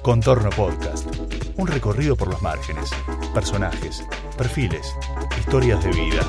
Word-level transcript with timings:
Contorno 0.00 0.48
Podcast. 0.48 1.06
Un 1.58 1.66
recorrido 1.66 2.16
por 2.16 2.28
los 2.28 2.40
márgenes, 2.40 2.88
personajes, 3.34 4.02
perfiles, 4.38 4.96
historias 5.38 5.84
de 5.84 5.90
vida. 5.90 6.22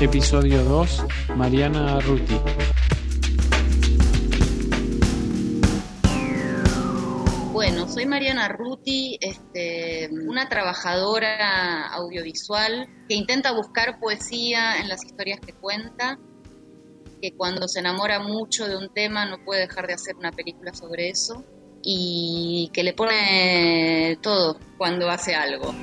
Episodio 0.00 0.62
2. 0.62 1.06
Mariana 1.34 1.98
Ruti. 1.98 2.40
Soy 7.96 8.04
Mariana 8.04 8.48
Ruti, 8.48 9.16
este, 9.22 10.10
una 10.12 10.50
trabajadora 10.50 11.86
audiovisual 11.86 12.86
que 13.08 13.14
intenta 13.14 13.52
buscar 13.52 13.98
poesía 13.98 14.80
en 14.80 14.90
las 14.90 15.02
historias 15.02 15.40
que 15.40 15.54
cuenta, 15.54 16.18
que 17.22 17.32
cuando 17.32 17.66
se 17.68 17.80
enamora 17.80 18.18
mucho 18.18 18.68
de 18.68 18.76
un 18.76 18.92
tema 18.92 19.24
no 19.24 19.42
puede 19.42 19.62
dejar 19.62 19.86
de 19.86 19.94
hacer 19.94 20.14
una 20.14 20.30
película 20.30 20.74
sobre 20.74 21.08
eso 21.08 21.42
y 21.82 22.70
que 22.74 22.84
le 22.84 22.92
pone 22.92 24.18
todo 24.20 24.58
cuando 24.76 25.08
hace 25.08 25.34
algo. 25.34 25.74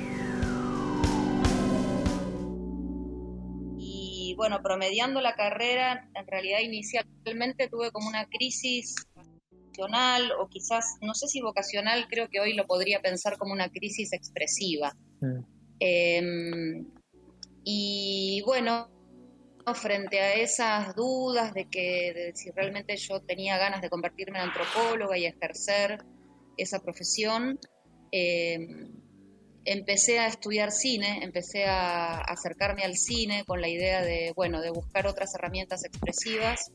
Y 3.76 4.36
bueno, 4.36 4.62
promediando 4.62 5.20
la 5.20 5.34
carrera, 5.34 6.08
en 6.14 6.26
realidad 6.28 6.60
inicialmente 6.60 7.66
tuve 7.66 7.90
como 7.90 8.08
una 8.08 8.26
crisis 8.26 8.94
vocacional 9.74 10.32
o 10.38 10.48
quizás, 10.48 10.96
no 11.00 11.14
sé 11.14 11.26
si 11.28 11.40
vocacional, 11.40 12.06
creo 12.08 12.28
que 12.28 12.40
hoy 12.40 12.54
lo 12.54 12.66
podría 12.66 13.00
pensar 13.00 13.36
como 13.38 13.52
una 13.52 13.68
crisis 13.68 14.12
expresiva. 14.12 14.96
Eh, 15.80 16.22
y 17.64 18.42
bueno, 18.46 18.88
frente 19.74 20.20
a 20.20 20.34
esas 20.34 20.94
dudas 20.94 21.54
de 21.54 21.68
que 21.68 22.12
de 22.14 22.32
si 22.34 22.50
realmente 22.50 22.96
yo 22.96 23.20
tenía 23.20 23.58
ganas 23.58 23.80
de 23.80 23.88
convertirme 23.88 24.38
en 24.38 24.48
antropóloga 24.48 25.16
y 25.16 25.26
ejercer 25.26 26.04
esa 26.56 26.80
profesión, 26.80 27.58
eh, 28.12 28.58
empecé 29.64 30.18
a 30.18 30.26
estudiar 30.26 30.70
cine, 30.70 31.24
empecé 31.24 31.64
a 31.64 32.18
acercarme 32.20 32.82
al 32.82 32.96
cine 32.96 33.44
con 33.46 33.60
la 33.60 33.68
idea 33.68 34.02
de, 34.02 34.32
bueno, 34.36 34.60
de 34.60 34.70
buscar 34.70 35.06
otras 35.06 35.34
herramientas 35.34 35.84
expresivas 35.84 36.70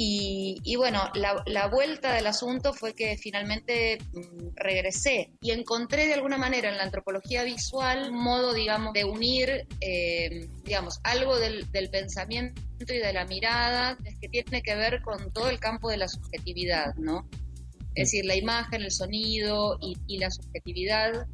y, 0.00 0.76
bueno, 0.76 1.10
la, 1.14 1.66
vuelta 1.66 2.14
del 2.14 2.28
asunto 2.28 2.72
fue 2.72 2.94
que 2.94 3.16
finalmente 3.16 3.98
mm, 4.12 4.54
regresé 4.54 5.32
y 5.40 5.50
encontré 5.50 6.06
de 6.06 6.14
alguna 6.14 6.38
manera 6.38 6.68
en 6.70 6.76
la 6.76 6.84
antropología 6.84 7.42
visual 7.42 8.12
un 8.12 8.22
modo, 8.22 8.54
digamos, 8.54 8.92
de 8.92 9.04
unir, 9.04 9.66
eh, 9.80 10.48
digamos, 10.62 11.00
algo 11.02 11.36
del, 11.36 11.66
pensamiento 11.90 12.62
y 12.78 12.98
de 12.98 13.12
la 13.12 13.24
mirada 13.24 13.98
que 14.20 14.28
tiene 14.28 14.62
que 14.62 14.76
ver 14.76 15.02
con 15.02 15.32
todo 15.32 15.50
el 15.50 15.58
campo 15.58 15.90
de 15.90 15.96
la 15.96 16.06
subjetividad, 16.06 16.94
¿no? 16.94 17.28
Es 17.96 18.12
decir, 18.12 18.24
la 18.24 18.36
imagen, 18.36 18.82
el 18.82 18.92
sonido 18.92 19.80
y, 19.80 20.18
la 20.18 20.30
subjetividad 20.30 21.26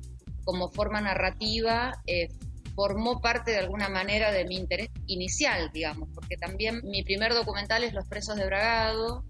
como 0.44 0.70
forma 0.70 1.02
narrativa 1.02 2.00
eh, 2.06 2.28
formó 2.74 3.20
parte 3.20 3.52
de 3.52 3.58
alguna 3.58 3.88
manera 3.88 4.32
de 4.32 4.44
mi 4.44 4.56
interés 4.56 4.88
inicial, 5.06 5.70
digamos, 5.72 6.08
porque 6.14 6.36
también 6.36 6.80
mi 6.84 7.02
primer 7.02 7.32
documental 7.32 7.84
es 7.84 7.92
Los 7.94 8.06
presos 8.08 8.36
de 8.36 8.46
Bragado, 8.46 9.24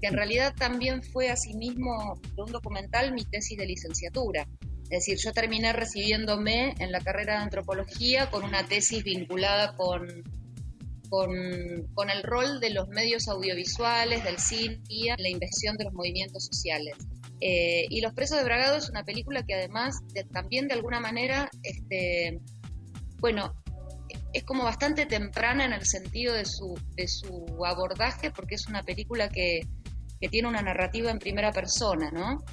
que 0.00 0.08
en 0.08 0.14
realidad 0.14 0.54
también 0.56 1.02
fue 1.02 1.28
asimismo 1.30 2.18
un 2.36 2.52
documental 2.52 3.12
mi 3.12 3.24
tesis 3.24 3.58
de 3.58 3.66
licenciatura. 3.66 4.46
Es 4.84 5.06
decir, 5.06 5.18
yo 5.18 5.32
terminé 5.32 5.72
recibiéndome 5.72 6.74
en 6.78 6.90
la 6.90 7.00
carrera 7.00 7.34
de 7.34 7.44
antropología 7.44 8.30
con 8.30 8.42
una 8.42 8.66
tesis 8.66 9.04
vinculada 9.04 9.76
con, 9.76 10.08
con, 11.10 12.10
el 12.10 12.22
rol 12.24 12.60
de 12.60 12.70
los 12.70 12.88
medios 12.88 13.28
audiovisuales, 13.28 14.24
del 14.24 14.38
cine 14.38 14.80
y 14.88 15.08
la 15.16 15.28
investigación 15.28 15.76
de 15.76 15.84
los 15.84 15.92
movimientos 15.92 16.46
sociales. 16.46 16.96
Eh, 17.40 17.86
y 17.88 18.00
Los 18.00 18.14
Presos 18.14 18.38
de 18.38 18.44
Bragado 18.44 18.76
es 18.76 18.90
una 18.90 19.04
película 19.04 19.44
que 19.44 19.54
además 19.54 20.00
también 20.32 20.68
de 20.68 20.74
alguna 20.74 21.00
manera 21.00 21.48
este, 21.62 22.40
bueno, 23.20 23.54
es 24.32 24.44
como 24.44 24.64
bastante 24.64 25.06
temprana 25.06 25.64
en 25.64 25.72
el 25.72 25.84
sentido 25.84 26.34
de 26.34 26.44
su, 26.44 26.78
de 26.96 27.06
su 27.08 27.46
abordaje, 27.64 28.30
porque 28.30 28.54
es 28.54 28.66
una 28.66 28.82
película 28.82 29.28
que, 29.28 29.66
tiene 30.30 30.48
una 30.48 30.60
narrativa 30.60 31.10
en 31.10 31.18
primera 31.18 31.50
persona, 31.50 32.10
¿no? 32.10 32.44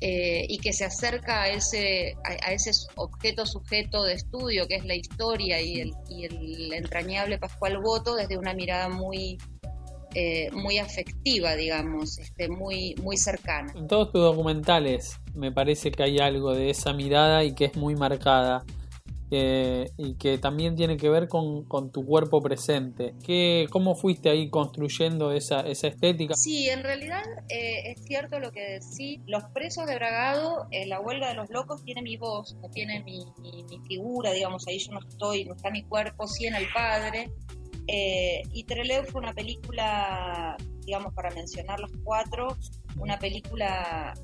Eh, 0.00 0.46
y 0.48 0.56
que 0.58 0.72
se 0.72 0.86
acerca 0.86 1.42
a 1.42 1.48
ese, 1.48 2.16
a, 2.24 2.52
ese 2.52 2.70
objeto 2.96 3.44
sujeto 3.44 4.04
de 4.04 4.14
estudio, 4.14 4.66
que 4.66 4.76
es 4.76 4.86
la 4.86 4.94
historia 4.94 5.60
y 5.60 5.80
el, 5.80 5.92
y 6.08 6.24
el 6.24 6.72
entrañable 6.72 7.38
Pascual 7.38 7.78
Voto, 7.82 8.16
desde 8.16 8.38
una 8.38 8.54
mirada 8.54 8.88
muy, 8.88 9.36
eh, 10.14 10.50
muy 10.52 10.78
afectiva, 10.78 11.54
digamos, 11.54 12.18
este, 12.18 12.48
muy, 12.48 12.94
muy 13.02 13.18
cercana. 13.18 13.74
En 13.76 13.86
todos 13.86 14.10
tus 14.10 14.22
documentales 14.22 15.20
me 15.34 15.52
parece 15.52 15.90
que 15.90 16.02
hay 16.02 16.18
algo 16.18 16.54
de 16.54 16.70
esa 16.70 16.94
mirada 16.94 17.44
y 17.44 17.54
que 17.54 17.66
es 17.66 17.76
muy 17.76 17.94
marcada 17.94 18.64
y 19.34 20.14
que 20.16 20.36
también 20.36 20.76
tiene 20.76 20.96
que 20.96 21.08
ver 21.08 21.26
con, 21.28 21.66
tu 21.90 22.04
cuerpo 22.04 22.42
presente. 22.42 23.14
¿Qué, 23.24 23.66
¿Cómo 23.70 23.94
fuiste 23.94 24.28
ahí 24.28 24.50
construyendo 24.50 25.32
esa, 25.32 25.60
esa 25.60 25.88
estética? 25.88 26.34
Sí, 26.34 26.68
en 26.68 26.82
realidad 26.82 27.22
eh, 27.48 27.92
es 27.92 28.04
cierto 28.04 28.38
lo 28.40 28.52
que 28.52 28.80
decís. 28.80 29.20
Los 29.26 29.44
presos 29.54 29.86
de 29.86 29.94
Bragado, 29.94 30.66
en 30.70 30.88
la 30.90 31.00
huelga 31.00 31.28
de 31.28 31.34
los 31.34 31.48
locos, 31.50 31.82
tiene 31.82 32.02
mi 32.02 32.16
voz, 32.16 32.54
no 32.60 32.68
tiene 32.68 33.02
mi, 33.04 33.24
figura, 33.88 34.32
digamos, 34.32 34.66
ahí 34.68 34.78
yo 34.78 34.92
no 34.92 35.00
estoy, 35.00 35.44
no 35.44 35.54
está 35.54 35.70
mi 35.70 35.82
cuerpo, 35.84 36.26
sí 36.26 36.46
en 36.46 36.54
el 36.54 36.66
padre. 36.72 37.30
Eh, 37.88 38.42
y 38.52 38.64
Trelew 38.64 39.04
fue 39.04 39.20
una 39.20 39.32
película, 39.32 40.56
digamos, 40.84 41.14
para 41.14 41.30
mencionar 41.30 41.80
los 41.80 41.90
cuatro, 42.04 42.56
una 42.98 43.18
película 43.18 44.14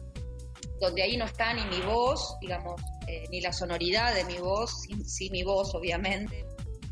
donde 0.80 1.02
ahí 1.02 1.16
no 1.16 1.24
está 1.24 1.52
ni 1.54 1.64
mi 1.64 1.80
voz, 1.84 2.36
digamos, 2.40 2.80
eh, 3.06 3.24
ni 3.30 3.40
la 3.40 3.52
sonoridad 3.52 4.14
de 4.14 4.24
mi 4.24 4.38
voz, 4.38 4.82
sí, 5.04 5.30
mi 5.30 5.42
voz 5.42 5.74
obviamente, 5.74 6.44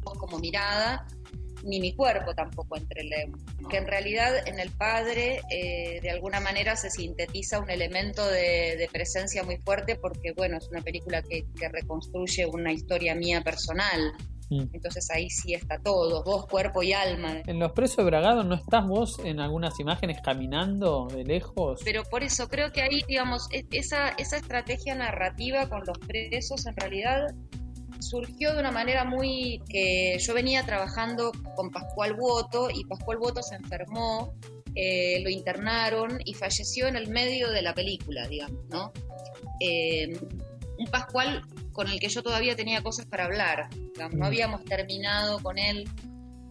como 0.03 0.38
mirada, 0.38 1.06
ni 1.64 1.81
mi 1.81 1.94
cuerpo 1.94 2.34
tampoco 2.34 2.76
entre 2.76 3.03
el 3.03 3.10
que 3.69 3.76
en 3.78 3.86
realidad 3.86 4.47
en 4.47 4.60
el 4.60 4.70
padre 4.70 5.41
eh, 5.50 6.00
de 6.00 6.10
alguna 6.10 6.38
manera 6.38 6.76
se 6.76 6.91
sintetiza 6.91 7.59
un 7.59 7.70
elemento 7.70 8.25
de, 8.26 8.88
presencia 8.92 9.42
muy 9.42 9.56
fuerte 9.56 9.97
porque 9.97 10.32
bueno 10.32 10.59
es 10.59 10.69
una 10.69 10.81
película 10.81 11.22
que, 11.22 11.44
que 11.59 11.69
reconstruye 11.69 12.47
una 12.47 12.72
historia 12.72 13.16
mía 13.16 13.42
personal 13.42 14.12
Mm. 14.51 14.65
Entonces 14.73 15.11
ahí 15.11 15.29
sí 15.29 15.55
está 15.55 15.79
todo, 15.79 16.23
voz, 16.23 16.47
cuerpo 16.47 16.83
y 16.83 16.93
alma. 16.93 17.43
En 17.47 17.59
Los 17.59 17.73
Presos 17.73 17.99
de 17.99 18.05
Bragado 18.05 18.45
no 18.45 18.55
estás 18.55 18.87
vos 18.87 19.19
en 19.25 19.41
algunas 19.41 19.79
imágenes 19.81 20.19
caminando 20.23 21.09
de 21.09 21.25
lejos. 21.25 21.81
Pero 21.84 22.05
por 22.05 22.23
eso 22.23 22.49
creo 22.49 22.71
que 22.73 22.83
ahí, 22.83 23.03
digamos, 23.09 23.49
e, 23.53 23.67
esa, 23.73 24.11
esa 24.11 24.37
estrategia 24.37 24.95
narrativa 24.95 25.69
con 25.69 25.84
los 25.84 25.99
presos 25.99 26.67
en 26.67 26.77
realidad 26.77 27.34
surgió 28.01 28.53
de 28.53 28.61
una 28.61 28.71
manera 28.71 29.05
muy 29.05 29.62
que 29.69 30.19
yo 30.19 30.34
venía 30.34 30.65
trabajando 30.65 31.33
con 31.55 31.71
Pascual 31.71 32.15
Voto 32.15 32.69
y 32.71 32.84
Pascual 32.84 33.19
Voto 33.19 33.43
se 33.43 33.57
enfermó, 33.57 34.34
eh, 34.75 35.21
lo 35.23 35.31
internaron 35.31 36.19
y 36.25 36.34
falleció 36.34 36.87
en 36.87 36.97
el 36.97 37.09
medio 37.09 37.51
de 37.51 37.63
la 37.63 37.75
película, 37.75 38.27
digamos, 38.28 38.65
¿no? 38.69 38.93
Eh, 39.61 40.19
un 40.78 40.87
Pascual 40.91 41.43
con 41.76 41.88
el 41.88 42.00
que 42.00 42.09
yo 42.09 42.22
todavía 42.22 42.56
tenía 42.56 42.82
cosas 42.82 43.04
para 43.06 43.26
hablar. 43.26 43.69
No 43.98 44.09
mm. 44.09 44.22
habíamos 44.22 44.64
terminado 44.64 45.41
con 45.42 45.59
él 45.59 45.84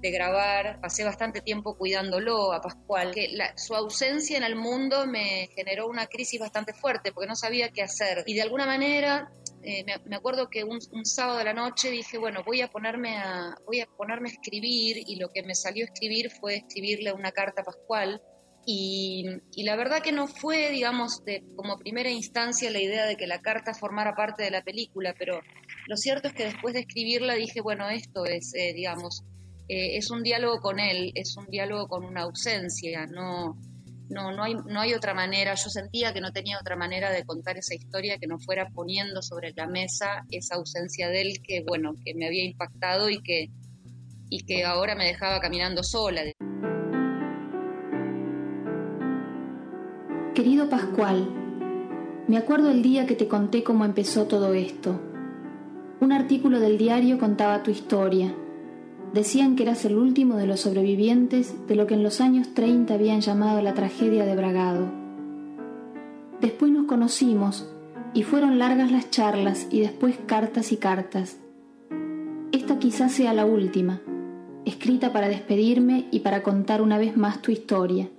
de 0.02 0.12
grabar, 0.12 0.80
pasé 0.80 1.04
bastante 1.04 1.42
tiempo 1.42 1.76
cuidándolo 1.76 2.54
a 2.54 2.62
Pascual, 2.62 3.12
que 3.12 3.36
su 3.56 3.74
ausencia 3.74 4.38
en 4.38 4.44
el 4.44 4.56
mundo 4.56 5.08
me 5.08 5.50
generó 5.56 5.88
una 5.88 6.06
crisis 6.06 6.40
bastante 6.40 6.74
fuerte 6.74 7.12
porque 7.12 7.28
no 7.28 7.36
sabía 7.36 7.70
qué 7.70 7.82
hacer. 7.82 8.24
Y 8.28 8.36
de 8.36 8.44
alguna 8.44 8.68
manera, 8.68 9.32
eh, 9.64 9.84
me, 10.06 10.16
acuerdo 10.16 10.48
que 10.48 10.64
un, 10.64 10.78
un, 10.92 11.06
sábado 11.06 11.40
de 11.40 11.46
la 11.46 11.54
noche 11.54 11.90
dije, 11.90 12.20
bueno, 12.20 12.44
voy 12.46 12.62
a, 12.62 12.68
ponerme 12.68 13.18
a, 13.18 13.56
voy 13.66 13.80
a 13.80 13.88
ponerme 13.88 14.30
a 14.30 14.34
escribir 14.34 14.98
y 15.08 15.16
lo 15.16 15.30
que 15.30 15.42
me 15.42 15.56
salió 15.56 15.86
a 15.86 15.88
escribir 15.92 16.30
fue 16.30 16.58
escribirle 16.58 17.12
una 17.12 17.32
carta 17.32 17.64
a 17.64 17.66
Pascual 17.66 18.22
y, 18.66 19.64
la 19.64 19.76
verdad 19.76 20.02
que 20.02 20.12
no 20.12 20.28
fue, 20.28 20.72
digamos, 20.72 21.24
de, 21.24 21.44
como 21.56 21.78
primera 21.78 22.10
instancia 22.10 22.72
la 22.72 22.82
idea 22.82 23.06
de 23.06 23.16
que 23.16 23.28
la 23.28 23.42
carta 23.42 23.74
formara 23.74 24.16
parte 24.16 24.44
de 24.44 24.52
la 24.52 24.64
película, 24.64 25.14
pero 25.18 25.42
lo 25.88 25.98
cierto 25.98 26.28
es 26.28 26.34
que 26.34 26.46
después 26.46 26.74
de 26.74 26.82
escribirla 26.82 27.36
dije, 27.36 27.62
bueno, 27.62 27.90
esto 27.90 28.26
es, 28.26 28.54
eh, 28.56 28.74
digamos, 28.74 29.24
eh, 29.68 29.98
es 29.98 30.10
un 30.10 30.24
diálogo 30.24 30.62
con 30.62 30.80
él, 30.80 31.12
es 31.14 31.38
un 31.38 31.46
diálogo 31.48 31.88
con 31.88 32.06
una 32.06 32.24
ausencia, 32.24 33.06
no, 33.06 33.56
no, 34.10 34.32
no, 34.32 34.44
hay, 34.44 34.56
no 34.56 34.82
hay 34.82 34.94
otra 34.94 35.14
manera, 35.14 35.54
yo 35.56 35.70
sentía 35.70 36.14
que 36.14 36.22
no 36.22 36.32
tenía 36.32 36.58
otra 36.60 36.76
manera 36.76 37.12
de 37.12 37.24
contar 37.24 37.58
esa 37.58 37.76
historia 37.76 38.18
que 38.18 38.28
no 38.28 38.40
fuera 38.40 38.70
poniendo 38.70 39.22
sobre 39.22 39.54
la 39.56 39.68
mesa 39.68 40.26
esa 40.32 40.56
ausencia 40.56 41.10
de 41.10 41.22
él 41.22 41.42
que, 41.44 41.64
bueno, 41.66 41.94
que 42.04 42.14
me 42.16 42.28
había 42.28 42.44
impactado 42.44 43.10
y 43.10 43.22
que, 43.22 43.50
y 44.30 44.44
que 44.44 44.64
ahora 44.64 44.96
me 44.96 45.06
dejaba 45.06 45.40
caminando 45.40 45.84
sola. 45.84 46.24
Querido 50.36 50.68
Pascual, 50.68 51.30
Me 52.28 52.36
acuerdo 52.36 52.70
el 52.70 52.82
día 52.82 53.06
que 53.06 53.16
te 53.16 53.30
conté 53.30 53.64
cómo 53.64 53.86
empezó 53.86 54.26
todo 54.26 54.54
esto. 54.54 55.00
Un 56.02 56.12
artículo 56.12 56.60
del 56.60 56.78
diario 56.78 57.18
contaba 57.18 57.64
tu 57.64 57.72
historia. 57.72 58.36
Decían 59.14 59.56
que 59.56 59.64
eras 59.64 59.86
el 59.86 59.96
último 59.96 60.36
de 60.36 60.46
los 60.46 60.60
sobrevivientes 60.60 61.56
de 61.70 61.76
lo 61.76 61.88
que 61.88 61.94
en 61.94 62.04
los 62.04 62.20
años 62.20 62.54
30 62.54 62.96
habían 62.96 63.22
llamado 63.22 63.62
la 63.62 63.76
tragedia 63.76 64.26
de 64.26 64.36
Bragado. 64.36 64.92
Después 66.42 66.70
nos 66.70 66.86
conocimos 66.86 67.74
y 68.14 68.24
fueron 68.24 68.60
largas 68.60 68.92
las 68.92 69.10
charlas 69.10 69.68
y 69.72 69.80
después 69.80 70.18
cartas 70.26 70.74
y 70.74 70.76
cartas. 70.76 71.38
Esta 72.52 72.78
quizás 72.78 73.14
sea 73.14 73.32
la 73.32 73.46
última, 73.46 74.02
escrita 74.66 75.14
para 75.14 75.30
despedirme 75.30 76.10
y 76.12 76.20
para 76.20 76.44
contar 76.44 76.82
una 76.82 76.98
vez 76.98 77.16
más 77.16 77.42
tu 77.42 77.54
historia. 77.54 78.10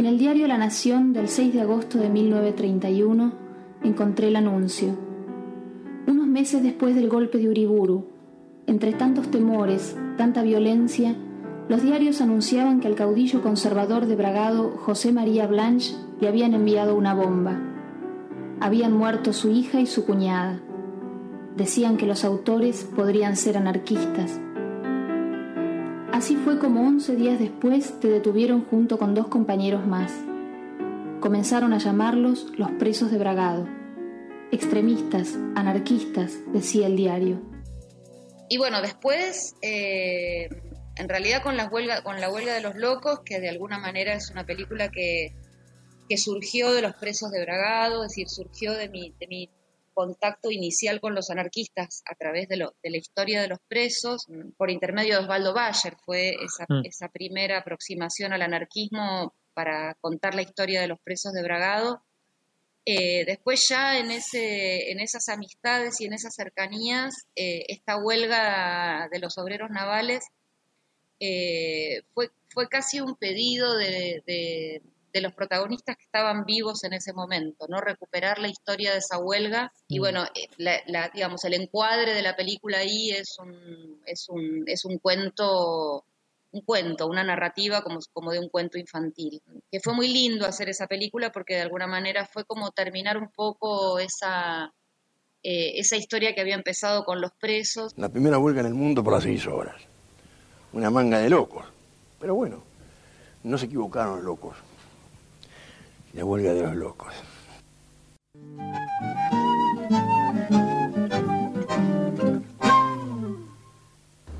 En 0.00 0.06
el 0.06 0.16
diario 0.16 0.48
La 0.48 0.56
Nación 0.56 1.12
del 1.12 1.28
6 1.28 1.52
de 1.52 1.60
agosto 1.60 1.98
de 1.98 2.08
1931 2.08 3.34
encontré 3.82 4.28
el 4.28 4.36
anuncio. 4.36 4.96
Unos 6.06 6.26
meses 6.26 6.62
después 6.62 6.94
del 6.94 7.10
golpe 7.10 7.36
de 7.36 7.50
Uriburu, 7.50 8.06
entre 8.66 8.94
tantos 8.94 9.30
temores, 9.30 9.98
tanta 10.16 10.40
violencia, 10.40 11.16
los 11.68 11.82
diarios 11.82 12.22
anunciaban 12.22 12.80
que 12.80 12.88
al 12.88 12.94
caudillo 12.94 13.42
conservador 13.42 14.06
de 14.06 14.16
Bragado, 14.16 14.70
José 14.70 15.12
María 15.12 15.46
Blanche, 15.46 15.94
le 16.18 16.28
habían 16.28 16.54
enviado 16.54 16.96
una 16.96 17.12
bomba. 17.12 17.60
Habían 18.58 18.94
muerto 18.94 19.34
su 19.34 19.50
hija 19.50 19.82
y 19.82 19.86
su 19.86 20.06
cuñada. 20.06 20.60
Decían 21.58 21.98
que 21.98 22.06
los 22.06 22.24
autores 22.24 22.88
podrían 22.96 23.36
ser 23.36 23.58
anarquistas. 23.58 24.40
Así 26.12 26.34
fue 26.34 26.58
como 26.58 26.86
11 26.86 27.14
días 27.14 27.38
después 27.38 28.00
te 28.00 28.08
detuvieron 28.08 28.64
junto 28.64 28.98
con 28.98 29.14
dos 29.14 29.28
compañeros 29.28 29.86
más. 29.86 30.12
Comenzaron 31.20 31.72
a 31.72 31.78
llamarlos 31.78 32.46
los 32.58 32.70
presos 32.72 33.12
de 33.12 33.18
Bragado. 33.18 33.68
Extremistas, 34.50 35.38
anarquistas, 35.54 36.32
decía 36.52 36.88
el 36.88 36.96
diario. 36.96 37.40
Y 38.48 38.58
bueno, 38.58 38.82
después, 38.82 39.54
eh, 39.62 40.48
en 40.96 41.08
realidad 41.08 41.44
con 41.44 41.56
la, 41.56 41.68
huelga, 41.68 42.02
con 42.02 42.20
la 42.20 42.30
huelga 42.30 42.54
de 42.54 42.60
los 42.60 42.74
locos, 42.74 43.20
que 43.24 43.38
de 43.38 43.48
alguna 43.48 43.78
manera 43.78 44.12
es 44.14 44.30
una 44.30 44.44
película 44.44 44.90
que, 44.90 45.32
que 46.08 46.18
surgió 46.18 46.72
de 46.72 46.82
los 46.82 46.96
presos 46.96 47.30
de 47.30 47.40
Bragado, 47.40 48.02
es 48.02 48.10
decir, 48.10 48.28
surgió 48.28 48.72
de 48.72 48.88
mi, 48.88 49.14
de 49.20 49.28
mi 49.28 49.50
contacto 49.92 50.50
inicial 50.50 51.00
con 51.00 51.14
los 51.14 51.30
anarquistas 51.30 52.02
a 52.06 52.14
través 52.14 52.48
de, 52.48 52.56
lo, 52.56 52.74
de 52.82 52.90
la 52.90 52.96
historia 52.96 53.40
de 53.42 53.48
los 53.48 53.58
presos, 53.68 54.26
por 54.56 54.70
intermedio 54.70 55.16
de 55.16 55.22
Osvaldo 55.22 55.54
Bayer, 55.54 55.96
fue 56.04 56.30
esa, 56.30 56.66
mm. 56.68 56.84
esa 56.84 57.08
primera 57.08 57.58
aproximación 57.58 58.32
al 58.32 58.42
anarquismo 58.42 59.34
para 59.54 59.94
contar 60.00 60.34
la 60.34 60.42
historia 60.42 60.80
de 60.80 60.88
los 60.88 61.00
presos 61.00 61.32
de 61.32 61.42
Bragado. 61.42 62.02
Eh, 62.86 63.24
después 63.26 63.68
ya 63.68 63.98
en, 63.98 64.10
ese, 64.10 64.90
en 64.90 65.00
esas 65.00 65.28
amistades 65.28 66.00
y 66.00 66.06
en 66.06 66.14
esas 66.14 66.34
cercanías, 66.34 67.26
eh, 67.36 67.64
esta 67.68 67.98
huelga 67.98 69.08
de 69.12 69.18
los 69.18 69.36
obreros 69.38 69.70
navales 69.70 70.24
eh, 71.20 72.02
fue, 72.14 72.30
fue 72.48 72.68
casi 72.68 73.00
un 73.00 73.16
pedido 73.16 73.76
de, 73.76 74.22
de 74.26 74.82
los 75.20 75.34
protagonistas 75.34 75.96
que 75.96 76.04
estaban 76.04 76.44
vivos 76.44 76.84
en 76.84 76.92
ese 76.92 77.12
momento, 77.12 77.66
¿no? 77.68 77.80
Recuperar 77.80 78.38
la 78.38 78.48
historia 78.48 78.92
de 78.92 78.98
esa 78.98 79.18
huelga 79.18 79.72
y 79.88 79.98
mm. 79.98 80.00
bueno, 80.00 80.24
eh, 80.34 80.48
la, 80.58 81.10
digamos, 81.12 81.44
el 81.44 81.54
encuadre 81.54 82.14
de 82.14 82.22
la 82.22 82.36
película 82.36 82.78
ahí 82.78 83.10
es 83.10 83.36
un, 83.38 84.00
es 84.06 84.28
un, 84.28 84.64
es 84.66 84.84
un 84.84 84.98
cuento, 84.98 86.04
un 86.52 86.60
cuento, 86.60 87.08
una 87.08 87.24
narrativa 87.24 87.82
como, 87.82 87.98
como 88.12 88.30
de 88.30 88.38
un 88.38 88.48
cuento 88.48 88.78
infantil, 88.78 89.42
que 89.70 89.80
fue 89.80 89.94
muy 89.94 90.08
lindo 90.08 90.46
hacer 90.46 90.68
esa 90.68 90.86
película 90.86 91.32
porque 91.32 91.54
de 91.54 91.62
alguna 91.62 91.88
manera 91.88 92.26
fue 92.26 92.44
como 92.44 92.70
terminar 92.70 93.16
un 93.16 93.30
poco 93.30 93.98
esa, 93.98 94.72
eh, 95.42 95.72
esa 95.80 95.96
historia 95.96 96.34
que 96.34 96.40
había 96.40 96.54
empezado 96.54 97.04
con 97.04 97.20
los 97.20 97.32
presos. 97.32 97.94
La 97.96 98.08
primera 98.08 98.38
huelga 98.38 98.60
en 98.60 98.66
el 98.66 98.74
mundo 98.74 99.02
por 99.02 99.14
las 99.14 99.24
seis 99.24 99.44
horas, 99.46 99.82
una 100.72 100.90
manga 100.90 101.18
de 101.18 101.30
locos, 101.30 101.64
pero 102.20 102.36
bueno, 102.36 102.62
no 103.42 103.58
se 103.58 103.66
equivocaron 103.66 104.16
los 104.16 104.24
locos 104.24 104.69
la 106.14 106.24
huelga 106.24 106.52
de 106.52 106.62
los 106.62 106.76
locos. 106.76 107.14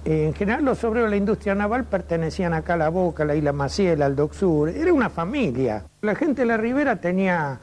En 0.05 0.34
general 0.34 0.64
los 0.64 0.82
obreros 0.82 1.06
de 1.06 1.11
la 1.11 1.17
industria 1.17 1.55
naval 1.55 1.84
pertenecían 1.84 2.52
acá 2.52 2.75
a 2.75 2.76
la 2.76 2.88
Boca, 2.88 3.25
la 3.25 3.37
Isla 3.37 3.52
Maciel, 3.52 4.02
al 4.02 4.17
Doc 4.17 4.32
Sur. 4.32 4.69
Era 4.69 4.93
una 4.93 5.08
familia. 5.08 5.84
La 6.00 6.17
gente 6.17 6.43
de 6.43 6.46
la 6.46 6.56
Ribera 6.56 6.96
tenía 6.96 7.61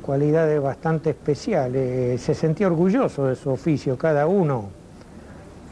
cualidades 0.00 0.62
bastante 0.62 1.10
especiales. 1.10 2.20
Se 2.22 2.34
sentía 2.34 2.68
orgulloso 2.68 3.26
de 3.26 3.36
su 3.36 3.50
oficio, 3.50 3.98
cada 3.98 4.26
uno. 4.26 4.70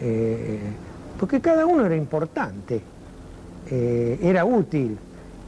Eh, 0.00 0.60
porque 1.18 1.40
cada 1.40 1.64
uno 1.64 1.86
era 1.86 1.96
importante, 1.96 2.80
eh, 3.70 4.18
era 4.22 4.44
útil. 4.44 4.98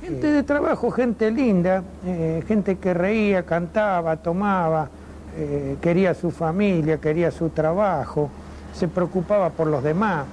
Gente 0.01 0.27
de 0.27 0.43
trabajo, 0.43 0.91
gente 0.91 1.31
linda, 1.31 1.83
eh, 2.05 2.43
gente 2.49 2.79
que 2.79 2.95
reía, 2.95 3.45
cantaba, 3.45 4.17
tomaba, 4.17 4.89
eh, 5.37 5.77
quería 5.81 6.15
su 6.15 6.31
familia, 6.31 6.99
quería 6.99 7.31
su 7.31 7.51
trabajo, 7.51 8.31
se 8.73 8.89
preocupaba 8.89 9.51
por 9.51 9.67
los 9.67 9.83
demás. 9.83 10.27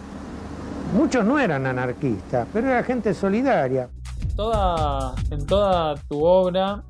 Muchos 0.95 1.25
no 1.25 1.37
eran 1.37 1.65
anarquistas, 1.65 2.47
pero 2.53 2.67
era 2.67 2.81
gente 2.83 3.13
solidaria. 3.13 3.89
Toda, 4.35 5.13
en 5.31 5.45
toda 5.45 5.95
tu 6.07 6.23
obra 6.23 6.83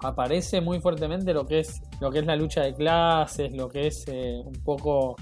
aparece 0.00 0.60
muy 0.60 0.80
fuertemente 0.80 1.34
lo 1.34 1.46
que 1.46 1.60
es 1.60 1.80
lo 2.00 2.10
que 2.10 2.20
es 2.20 2.26
la 2.26 2.36
lucha 2.36 2.62
de 2.62 2.74
clases, 2.74 3.52
lo 3.52 3.68
que 3.68 3.88
es 3.88 4.04
eh, 4.06 4.42
un 4.44 4.62
poco 4.62 5.16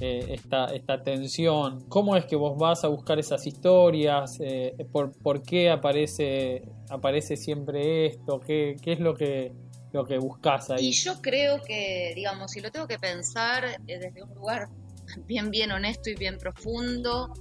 eh, 0.00 0.26
esta, 0.30 0.66
esta 0.74 1.02
tensión? 1.02 1.84
¿Cómo 1.88 2.16
es 2.16 2.24
que 2.24 2.36
vos 2.36 2.56
vas 2.58 2.84
a 2.84 2.88
buscar 2.88 3.18
esas 3.18 3.46
historias? 3.46 4.38
Eh, 4.40 4.74
por, 4.90 5.42
qué 5.42 5.70
aparece, 5.70 6.62
aparece 6.88 7.36
siempre 7.36 8.06
esto? 8.06 8.40
¿Qué, 8.40 8.76
qué 8.82 8.92
es 8.94 9.00
lo 9.00 9.14
que, 9.14 9.52
lo 9.92 10.04
que 10.06 10.18
buscas 10.18 10.70
ahí? 10.70 10.88
Y 10.88 10.92
yo 10.92 11.20
creo 11.20 11.60
que, 11.62 12.12
digamos, 12.14 12.52
si 12.52 12.60
lo 12.60 12.70
tengo 12.70 12.86
que 12.86 12.98
pensar 12.98 13.64
eh, 13.64 13.98
desde 13.98 14.22
un 14.22 14.34
lugar 14.34 14.68
bien, 15.26 15.50
bien 15.50 15.70
honesto 15.70 16.08
y 16.08 16.14
bien 16.14 16.38
profundo, 16.38 17.34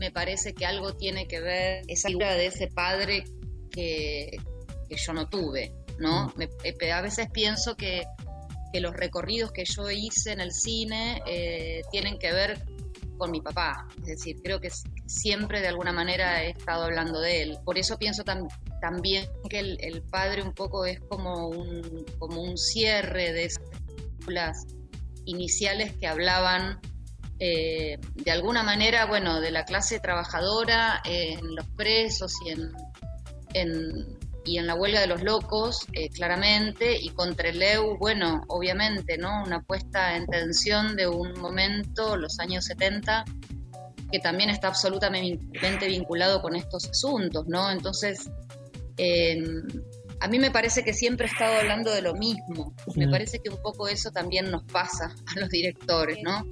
me 0.00 0.10
parece 0.10 0.54
que 0.54 0.66
algo 0.66 0.94
tiene 0.94 1.28
que 1.28 1.40
ver 1.40 1.84
esa 1.86 2.08
figura 2.08 2.34
de 2.34 2.46
ese 2.46 2.66
padre 2.68 3.24
que, 3.70 4.36
que 4.88 4.96
yo 4.96 5.12
no 5.12 5.28
tuve, 5.28 5.72
¿no? 5.98 6.28
Mm. 6.28 6.32
Me, 6.38 6.92
a 6.92 7.02
veces 7.02 7.28
pienso 7.30 7.76
que 7.76 8.04
que 8.72 8.80
los 8.80 8.94
recorridos 8.94 9.52
que 9.52 9.64
yo 9.64 9.90
hice 9.90 10.32
en 10.32 10.40
el 10.40 10.52
cine 10.52 11.22
eh, 11.26 11.82
tienen 11.90 12.18
que 12.18 12.32
ver 12.32 12.62
con 13.18 13.30
mi 13.30 13.40
papá. 13.40 13.86
Es 13.98 14.06
decir, 14.06 14.40
creo 14.42 14.60
que 14.60 14.70
siempre 15.06 15.60
de 15.60 15.68
alguna 15.68 15.92
manera 15.92 16.42
he 16.42 16.50
estado 16.50 16.84
hablando 16.84 17.20
de 17.20 17.42
él. 17.42 17.58
Por 17.64 17.78
eso 17.78 17.98
pienso 17.98 18.24
también 18.24 19.26
que 19.48 19.58
el, 19.58 20.02
padre 20.10 20.42
un 20.42 20.54
poco 20.54 20.86
es 20.86 21.00
como 21.00 21.48
un, 21.48 22.04
como 22.18 22.42
un 22.42 22.56
cierre 22.56 23.32
de 23.32 23.44
esas 23.44 23.68
películas 23.68 24.66
iniciales 25.26 25.92
que 25.96 26.06
hablaban 26.06 26.80
eh, 27.38 27.98
de 28.14 28.30
alguna 28.30 28.62
manera, 28.62 29.06
bueno, 29.06 29.40
de 29.40 29.50
la 29.50 29.64
clase 29.64 30.00
trabajadora 30.00 31.02
en 31.04 31.54
los 31.54 31.66
presos 31.76 32.32
y 32.46 32.50
en 32.50 34.19
y 34.50 34.58
en 34.58 34.66
la 34.66 34.74
huelga 34.74 35.00
de 35.00 35.06
los 35.06 35.22
locos, 35.22 35.86
eh, 35.92 36.10
claramente, 36.10 36.98
y 37.00 37.10
contra 37.10 37.50
el 37.50 37.62
EU, 37.62 37.96
bueno, 37.98 38.42
obviamente, 38.48 39.16
¿no? 39.16 39.44
Una 39.44 39.62
puesta 39.62 40.16
en 40.16 40.26
tensión 40.26 40.96
de 40.96 41.06
un 41.06 41.40
momento, 41.40 42.16
los 42.16 42.40
años 42.40 42.64
70, 42.64 43.24
que 44.10 44.18
también 44.18 44.50
está 44.50 44.66
absolutamente 44.66 45.86
vinculado 45.86 46.42
con 46.42 46.56
estos 46.56 46.88
asuntos, 46.88 47.46
¿no? 47.46 47.70
Entonces, 47.70 48.28
a 50.18 50.26
mí 50.26 50.40
me 50.40 50.50
parece 50.50 50.82
que 50.82 50.94
siempre 50.94 51.28
he 51.28 51.30
estado 51.30 51.54
hablando 51.60 51.92
de 51.92 52.02
lo 52.02 52.14
mismo. 52.14 52.74
Me 52.96 53.06
parece 53.06 53.38
que 53.38 53.50
un 53.50 53.62
poco 53.62 53.86
eso 53.86 54.10
también 54.10 54.50
nos 54.50 54.64
pasa 54.64 55.14
a 55.26 55.38
los 55.38 55.48
directores, 55.48 56.18
¿no? 56.24 56.44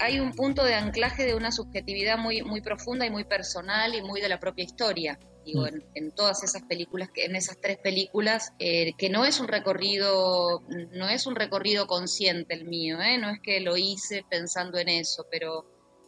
hay 0.00 0.18
un 0.18 0.32
punto 0.32 0.64
de 0.64 0.74
anclaje 0.74 1.26
de 1.26 1.34
una 1.34 1.52
subjetividad 1.52 2.16
muy, 2.16 2.40
muy 2.40 2.62
profunda 2.62 3.04
y 3.04 3.10
muy 3.10 3.24
personal 3.24 3.94
y 3.94 4.00
muy 4.00 4.22
de 4.22 4.30
la 4.30 4.40
propia 4.40 4.64
historia 4.64 5.18
digo, 5.48 5.66
en, 5.66 6.12
todas 6.12 6.42
esas 6.42 6.62
películas, 6.62 7.08
en 7.14 7.36
esas 7.36 7.60
tres 7.60 7.78
películas, 7.78 8.52
eh, 8.58 8.92
que 8.98 9.08
no 9.08 9.24
es 9.24 9.40
un 9.40 9.48
recorrido, 9.48 10.62
no 10.92 11.08
es 11.08 11.26
un 11.26 11.34
recorrido 11.34 11.86
consciente 11.86 12.54
el 12.54 12.64
mío, 12.64 13.00
¿eh? 13.00 13.18
no 13.18 13.30
es 13.30 13.40
que 13.40 13.60
lo 13.60 13.76
hice 13.76 14.24
pensando 14.28 14.78
en 14.78 14.88
eso, 14.88 15.26
pero, 15.30 15.64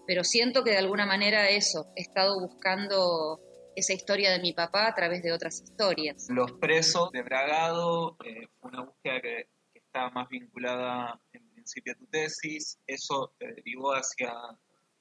pero 0.06 0.24
siento 0.24 0.62
que 0.62 0.70
de 0.70 0.78
alguna 0.78 1.06
manera 1.06 1.48
eso, 1.48 1.86
he 1.96 2.02
estado 2.02 2.38
buscando 2.38 3.40
esa 3.76 3.94
historia 3.94 4.30
de 4.30 4.40
mi 4.40 4.52
papá 4.52 4.88
a 4.88 4.94
través 4.94 5.22
de 5.22 5.32
otras 5.32 5.62
historias. 5.62 6.26
Los 6.28 6.52
presos 6.52 7.10
de 7.12 7.22
Bragado 7.22 8.16
eh, 8.24 8.48
una 8.60 8.84
búsqueda 8.84 9.20
que, 9.22 9.48
que 9.72 9.78
está 9.78 10.10
más 10.10 10.28
vinculada 10.28 11.20
en 11.32 11.48
principio 11.50 11.94
a 11.94 11.96
tu 11.96 12.06
tesis, 12.06 12.78
eso 12.86 13.32
te 13.38 13.46
derivó 13.54 13.92
hacia 13.92 14.34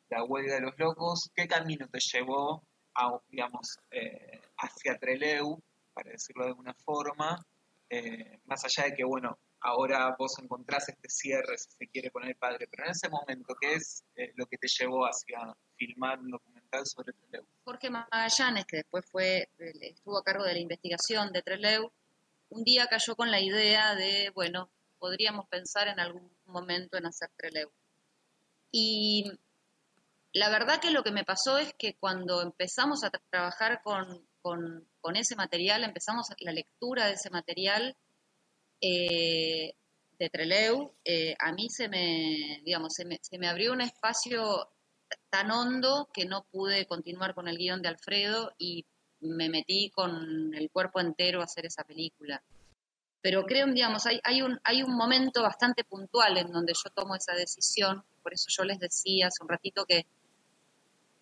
la 0.09 0.23
huelga 0.23 0.55
de 0.55 0.61
los 0.61 0.77
locos. 0.77 1.29
¿Qué 1.35 1.47
camino 1.47 1.87
te 1.89 1.99
llevó 1.99 2.63
digamos, 3.29 3.79
eh, 3.91 4.41
hacia 4.57 4.97
Treleu, 4.97 5.61
para 5.93 6.11
decirlo 6.11 6.43
de 6.43 6.49
alguna 6.49 6.73
forma, 6.73 7.45
eh, 7.89 8.39
más 8.45 8.63
allá 8.65 8.85
de 8.85 8.95
que, 8.95 9.03
bueno, 9.03 9.37
ahora 9.61 10.15
vos 10.17 10.37
encontrás 10.39 10.89
este 10.89 11.09
cierre, 11.09 11.57
si 11.57 11.71
se 11.71 11.87
quiere, 11.87 12.11
con 12.11 12.23
el 12.23 12.35
padre, 12.35 12.67
pero 12.69 12.85
en 12.85 12.91
ese 12.91 13.09
momento, 13.09 13.55
¿qué 13.59 13.73
es 13.73 14.03
eh, 14.15 14.31
lo 14.35 14.45
que 14.45 14.57
te 14.57 14.67
llevó 14.67 15.05
hacia 15.05 15.55
filmar 15.75 16.19
un 16.19 16.31
documental 16.31 16.85
sobre 16.85 17.13
Treleu? 17.13 17.45
Jorge 17.63 17.89
Magallanes, 17.89 18.65
que 18.65 18.77
después 18.77 19.05
fue, 19.09 19.49
estuvo 19.57 20.17
a 20.17 20.23
cargo 20.23 20.43
de 20.43 20.53
la 20.53 20.59
investigación 20.59 21.31
de 21.31 21.41
Treleu, 21.41 21.91
un 22.49 22.63
día 22.63 22.87
cayó 22.87 23.15
con 23.15 23.31
la 23.31 23.41
idea 23.41 23.95
de, 23.95 24.31
bueno, 24.33 24.69
podríamos 24.97 25.47
pensar 25.47 25.87
en 25.87 25.99
algún 25.99 26.31
momento 26.45 26.97
en 26.97 27.05
hacer 27.05 27.29
Treleu. 27.37 27.71
Y 28.71 29.31
la 30.33 30.49
verdad 30.49 30.79
que 30.79 30.91
lo 30.91 31.03
que 31.03 31.11
me 31.11 31.23
pasó 31.23 31.57
es 31.57 31.73
que 31.73 31.95
cuando 31.95 32.41
empezamos 32.41 33.03
a 33.03 33.11
trabajar 33.29 33.81
con, 33.83 34.27
ese 35.15 35.35
material, 35.35 35.83
empezamos 35.83 36.27
la 36.39 36.51
lectura 36.51 37.07
de 37.07 37.13
ese 37.13 37.29
material 37.29 37.95
eh, 38.79 39.73
de 40.19 40.29
Treleu, 40.29 40.93
eh, 41.03 41.35
a 41.39 41.51
mí 41.51 41.67
se 41.69 41.89
me, 41.89 42.61
digamos, 42.63 42.93
se 42.93 43.05
me, 43.05 43.19
se 43.21 43.39
me 43.39 43.47
abrió 43.47 43.73
un 43.73 43.81
espacio 43.81 44.69
tan 45.29 45.49
hondo 45.49 46.09
que 46.13 46.25
no 46.25 46.43
pude 46.51 46.85
continuar 46.85 47.33
con 47.33 47.47
el 47.47 47.57
guion 47.57 47.81
de 47.81 47.89
Alfredo 47.89 48.53
y 48.57 48.85
me 49.21 49.49
metí 49.49 49.89
con 49.89 50.53
el 50.53 50.69
cuerpo 50.69 50.99
entero 50.99 51.41
a 51.41 51.45
hacer 51.45 51.65
esa 51.65 51.83
película. 51.83 52.43
Pero 53.21 53.43
creo, 53.43 53.65
digamos, 53.67 54.05
hay, 54.05 54.19
hay, 54.23 54.41
un, 54.41 54.59
hay 54.63 54.83
un 54.83 54.95
momento 54.95 55.41
bastante 55.41 55.83
puntual 55.83 56.37
en 56.37 56.51
donde 56.51 56.73
yo 56.73 56.89
tomo 56.91 57.15
esa 57.15 57.33
decisión, 57.33 58.03
por 58.21 58.33
eso 58.33 58.45
yo 58.49 58.63
les 58.63 58.79
decía 58.79 59.27
hace 59.27 59.43
un 59.43 59.49
ratito 59.49 59.85
que, 59.85 60.05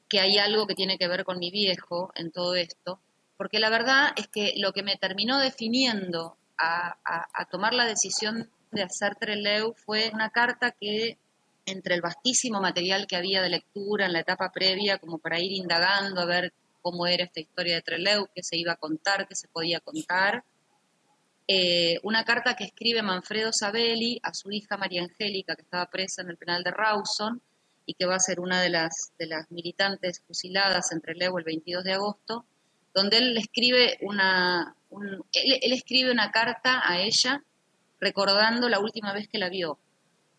que 0.07 0.19
hay 0.19 0.37
algo 0.37 0.67
que 0.67 0.75
tiene 0.75 0.97
que 0.97 1.07
ver 1.07 1.23
con 1.23 1.39
mi 1.39 1.51
viejo 1.51 2.11
en 2.15 2.31
todo 2.31 2.55
esto, 2.55 2.99
porque 3.37 3.59
la 3.59 3.69
verdad 3.69 4.13
es 4.15 4.27
que 4.27 4.53
lo 4.57 4.73
que 4.73 4.83
me 4.83 4.97
terminó 4.97 5.39
definiendo 5.39 6.37
a, 6.57 6.97
tomar 7.51 7.73
la 7.73 7.85
decisión 7.85 8.49
de 8.71 8.83
hacer 8.83 9.15
Treleu 9.15 9.73
fue 9.73 10.09
una 10.13 10.29
carta 10.29 10.71
que 10.71 11.17
entre 11.65 11.95
el 11.95 12.01
vastísimo 12.01 12.59
material 12.61 13.07
que 13.07 13.15
había 13.15 13.41
de 13.41 13.49
lectura 13.49 14.05
en 14.05 14.13
la 14.13 14.21
etapa 14.21 14.51
previa, 14.51 14.97
como 14.97 15.19
para 15.19 15.39
ir 15.39 15.51
indagando 15.51 16.21
a 16.21 16.25
ver 16.25 16.53
cómo 16.81 17.05
era 17.05 17.25
esta 17.25 17.41
historia 17.41 17.75
de 17.75 17.81
Treleu, 17.81 18.27
qué 18.33 18.41
se 18.41 18.57
iba 18.57 18.73
a 18.73 18.77
contar, 18.77 19.27
qué 19.27 19.35
se 19.35 19.47
podía 19.49 19.81
contar, 19.81 20.43
eh, 21.49 21.99
una 22.03 22.25
carta 22.25 22.55
que 22.55 22.65
escribe 22.65 23.01
Manfredo 23.01 23.51
Sabelli 23.53 24.19
a 24.23 24.33
su 24.33 24.51
hija 24.51 24.77
María 24.77 25.03
Angélica, 25.03 25.55
que 25.55 25.61
estaba 25.61 25.89
presa 25.89 26.21
en 26.21 26.29
el 26.29 26.37
penal 26.37 26.63
de 26.63 26.71
Rawson 26.71 27.41
y 27.87 27.93
que 27.93 28.05
va 28.05 28.15
a 28.15 28.19
ser 28.19 28.39
una 28.39 28.61
de 28.61 28.69
las, 28.69 29.13
de 29.17 29.25
las 29.25 29.49
militantes 29.49 30.21
fusiladas 30.27 30.91
entre 30.91 31.15
Trelew 31.15 31.37
el 31.37 31.45
22 31.45 31.83
de 31.85 31.93
agosto, 31.93 32.45
donde 32.93 33.17
él 33.17 33.37
escribe 33.37 33.97
una, 34.01 34.75
él, 35.31 35.73
escribe 35.73 36.11
una 36.11 36.29
carta 36.29 36.81
a 36.83 37.01
ella 37.01 37.41
recordando 37.99 38.67
la 38.67 38.79
última 38.79 39.13
vez 39.13 39.29
que 39.29 39.39
la 39.39 39.49
vio, 39.49 39.79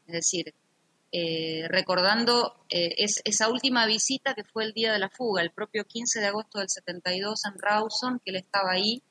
es 0.07 0.13
decir, 0.13 0.55
eh, 1.11 1.67
recordando 1.69 2.55
eh, 2.69 2.95
esa 2.99 3.49
última 3.49 3.87
visita 3.87 4.35
que 4.35 4.45
fue 4.45 4.65
el 4.65 4.75
día 4.75 4.93
de 4.93 4.99
la 4.99 5.09
fuga, 5.09 5.41
el 5.41 5.51
propio 5.51 5.87
15 5.87 6.21
de 6.21 6.27
agosto 6.27 6.59
del 6.59 6.69
72 6.69 7.47
en 7.47 7.59
Rawson, 7.59 8.21
que 8.23 8.31
él 8.31 8.37
estaba 8.37 8.73
ahí 8.73 9.03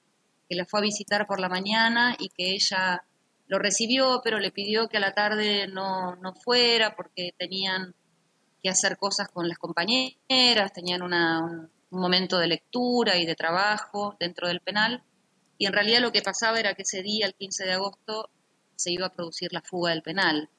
que 0.47 0.55
la 0.55 0.65
fue 0.65 0.79
a 0.79 0.83
visitar 0.83 1.27
por 1.27 1.39
la 1.39 1.49
mañana 1.49 2.15
y 2.19 2.29
que 2.29 2.51
ella 2.51 3.03
lo 3.47 3.59
recibió, 3.59 4.21
pero 4.23 4.39
le 4.39 4.51
pidió 4.51 4.87
que 4.87 4.97
a 4.97 5.01
la 5.01 5.13
tarde 5.13 5.67
no, 5.67 6.15
no 6.17 6.33
fuera 6.33 6.95
porque 6.95 7.33
tenían 7.37 7.95
que 8.61 8.69
hacer 8.69 8.97
cosas 8.97 9.29
con 9.29 9.47
las 9.47 9.57
compañeras, 9.57 10.73
tenían 10.73 11.01
un, 11.01 11.69
momento 11.89 12.37
de 12.37 12.47
lectura 12.47 13.17
y 13.17 13.25
de 13.25 13.35
trabajo 13.35 14.15
dentro 14.19 14.47
del 14.47 14.59
penal. 14.59 15.03
Y 15.57 15.67
en 15.67 15.73
realidad 15.73 16.01
lo 16.01 16.11
que 16.11 16.21
pasaba 16.21 16.59
era 16.59 16.73
que 16.73 16.81
ese 16.81 17.01
día, 17.01 17.25
el 17.25 17.33
15 17.33 17.65
de 17.65 17.73
agosto, 17.73 18.29
se 18.75 18.91
iba 18.91 19.07
a 19.07 19.13
producir 19.13 19.53
la 19.53 19.61
fuga 19.61 19.91
del 19.91 20.01
penal. 20.01 20.49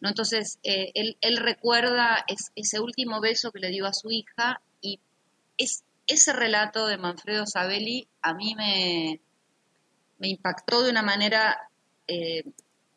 ¿no? 0.00 0.08
Entonces, 0.08 0.58
eh, 0.62 0.92
él, 0.94 1.16
él, 1.20 1.38
recuerda 1.38 2.24
ese 2.54 2.80
último 2.80 3.20
beso 3.20 3.50
que 3.50 3.60
le 3.60 3.70
dio 3.70 3.86
a 3.86 3.94
su 3.94 4.10
hija 4.10 4.60
y 4.82 5.00
es, 5.56 5.84
ese 6.06 6.32
relato 6.32 6.86
de 6.86 6.98
Manfredo 6.98 7.46
Sabelli 7.46 8.08
a 8.22 8.34
mí 8.34 8.54
me, 8.54 9.20
me 10.18 10.28
impactó 10.28 10.82
de 10.82 10.90
una 10.90 11.02
manera 11.02 11.70
eh, 12.06 12.44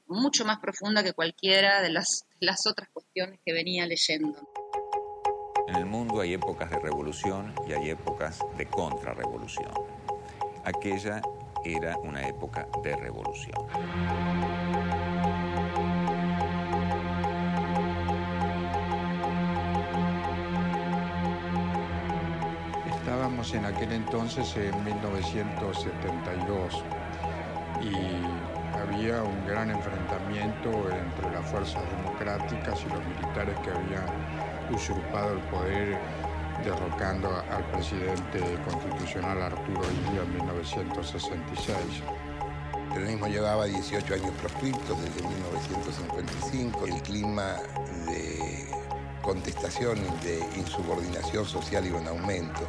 mucho 0.07 0.45
más 0.45 0.59
profunda 0.59 1.03
que 1.03 1.13
cualquiera 1.13 1.81
de 1.81 1.89
las, 1.89 2.25
las 2.39 2.65
otras 2.67 2.89
cuestiones 2.89 3.39
que 3.45 3.53
venía 3.53 3.85
leyendo. 3.85 4.39
En 5.67 5.75
el 5.75 5.85
mundo 5.85 6.21
hay 6.21 6.33
épocas 6.33 6.71
de 6.71 6.79
revolución 6.79 7.53
y 7.67 7.73
hay 7.73 7.91
épocas 7.91 8.39
de 8.57 8.65
contrarrevolución. 8.65 9.71
Aquella 10.63 11.21
era 11.63 11.95
una 11.97 12.27
época 12.27 12.67
de 12.83 12.95
revolución. 12.95 13.55
Estábamos 22.87 23.53
en 23.53 23.65
aquel 23.65 23.91
entonces 23.91 24.55
en 24.55 24.83
1972 24.83 26.83
y 27.81 28.58
había 28.89 29.21
un 29.21 29.45
gran 29.45 29.69
enfrentamiento 29.69 30.69
entre 30.89 31.31
las 31.31 31.45
fuerzas 31.49 31.83
democráticas 31.91 32.79
y 32.83 32.89
los 32.89 33.05
militares 33.05 33.55
que 33.59 33.69
habían 33.69 34.05
usurpado 34.73 35.33
el 35.33 35.39
poder 35.49 35.99
derrocando 36.63 37.29
al 37.51 37.63
presidente 37.71 38.39
constitucional 38.65 39.41
Arturo 39.43 39.81
Illia 40.07 40.23
en 40.23 40.33
1966. 40.33 41.75
El 42.73 42.93
peronismo 42.93 43.27
llevaba 43.27 43.65
18 43.65 44.13
años 44.13 44.31
proscriptos 44.41 45.01
desde 45.01 45.27
1955. 45.27 46.87
El 46.87 47.01
clima 47.03 47.57
de 48.07 48.67
contestación 49.21 49.99
y 49.99 50.25
de 50.25 50.39
insubordinación 50.57 51.45
social 51.45 51.85
iba 51.85 51.99
en 51.99 52.07
aumento. 52.07 52.67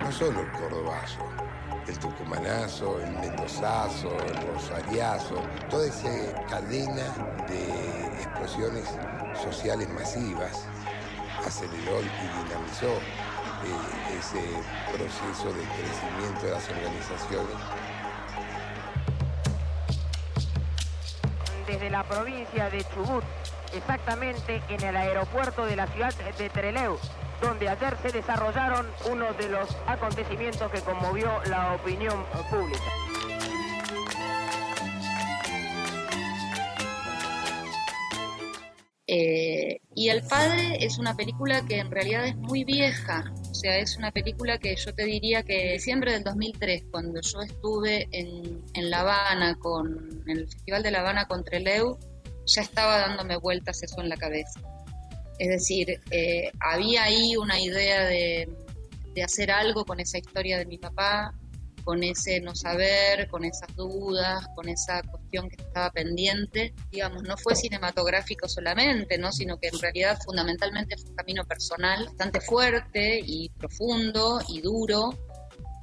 No 0.00 0.12
solo 0.12 0.40
el 0.40 0.50
cordobazo, 0.52 1.41
el 1.88 1.98
tucumanazo, 1.98 3.00
el 3.00 3.12
mendozazo, 3.12 4.16
el 4.26 4.46
rosariazo, 4.46 5.42
toda 5.68 5.86
esa 5.86 6.08
cadena 6.48 7.04
de 7.48 8.22
explosiones 8.22 8.84
sociales 9.42 9.88
masivas 9.90 10.66
aceleró 11.44 12.00
y 12.00 12.44
dinamizó 12.44 12.86
eh, 13.64 14.18
ese 14.18 14.42
proceso 14.92 15.52
de 15.52 15.64
crecimiento 15.64 16.46
de 16.46 16.52
las 16.52 16.68
organizaciones. 16.68 17.56
Desde 21.66 21.90
la 21.90 22.04
provincia 22.04 22.70
de 22.70 22.84
Chubut, 22.84 23.24
exactamente 23.72 24.62
en 24.68 24.82
el 24.82 24.96
aeropuerto 24.96 25.64
de 25.64 25.76
la 25.76 25.86
ciudad 25.88 26.14
de 26.38 26.50
Trelew, 26.50 26.98
donde 27.42 27.68
ayer 27.68 27.96
se 28.00 28.12
desarrollaron 28.12 28.86
uno 29.10 29.32
de 29.34 29.48
los 29.48 29.68
acontecimientos 29.86 30.70
que 30.70 30.80
conmovió 30.80 31.42
la 31.46 31.74
opinión 31.74 32.24
pública. 32.48 32.80
Eh, 39.14 39.80
y 39.94 40.08
El 40.08 40.22
Padre 40.22 40.78
es 40.80 40.98
una 40.98 41.14
película 41.14 41.66
que 41.66 41.80
en 41.80 41.90
realidad 41.90 42.26
es 42.26 42.36
muy 42.36 42.64
vieja, 42.64 43.30
o 43.50 43.54
sea, 43.54 43.76
es 43.76 43.98
una 43.98 44.10
película 44.10 44.56
que 44.56 44.74
yo 44.74 44.94
te 44.94 45.04
diría 45.04 45.42
que 45.42 45.78
siempre 45.78 46.12
del 46.12 46.24
2003, 46.24 46.84
cuando 46.90 47.20
yo 47.20 47.42
estuve 47.42 48.08
en, 48.12 48.64
en 48.72 48.90
La 48.90 49.00
Habana, 49.00 49.58
con, 49.58 50.22
en 50.26 50.38
el 50.38 50.48
Festival 50.48 50.82
de 50.82 50.92
La 50.92 51.00
Habana 51.00 51.26
con 51.26 51.44
Treleu, 51.44 51.98
ya 52.46 52.62
estaba 52.62 52.98
dándome 52.98 53.36
vueltas 53.36 53.82
eso 53.82 54.00
en 54.00 54.08
la 54.08 54.16
cabeza. 54.16 54.60
Es 55.42 55.48
decir, 55.48 56.00
eh, 56.12 56.52
había 56.60 57.02
ahí 57.02 57.36
una 57.36 57.60
idea 57.60 58.04
de, 58.06 58.48
hacer 59.24 59.50
algo 59.50 59.84
con 59.84 59.98
esa 59.98 60.18
historia 60.18 60.56
de 60.56 60.66
mi 60.66 60.78
papá, 60.78 61.34
con 61.82 62.04
ese 62.04 62.40
no 62.40 62.54
saber, 62.54 63.26
con 63.26 63.44
esas 63.44 63.74
dudas, 63.74 64.46
con 64.54 64.68
esa 64.68 65.02
cuestión 65.02 65.48
que 65.50 65.60
estaba 65.60 65.90
pendiente. 65.90 66.72
Digamos, 66.92 67.24
no 67.24 67.36
fue 67.36 67.56
cinematográfico 67.56 68.48
solamente, 68.48 69.18
¿no? 69.18 69.32
sino 69.32 69.58
que 69.58 69.66
en 69.66 69.80
realidad 69.80 70.16
fundamentalmente 70.24 70.96
fue 70.96 71.10
un 71.10 71.16
camino 71.16 71.44
personal 71.44 72.04
bastante 72.04 72.40
fuerte 72.40 73.20
y 73.26 73.48
profundo 73.48 74.40
y 74.46 74.60
duro, 74.60 75.10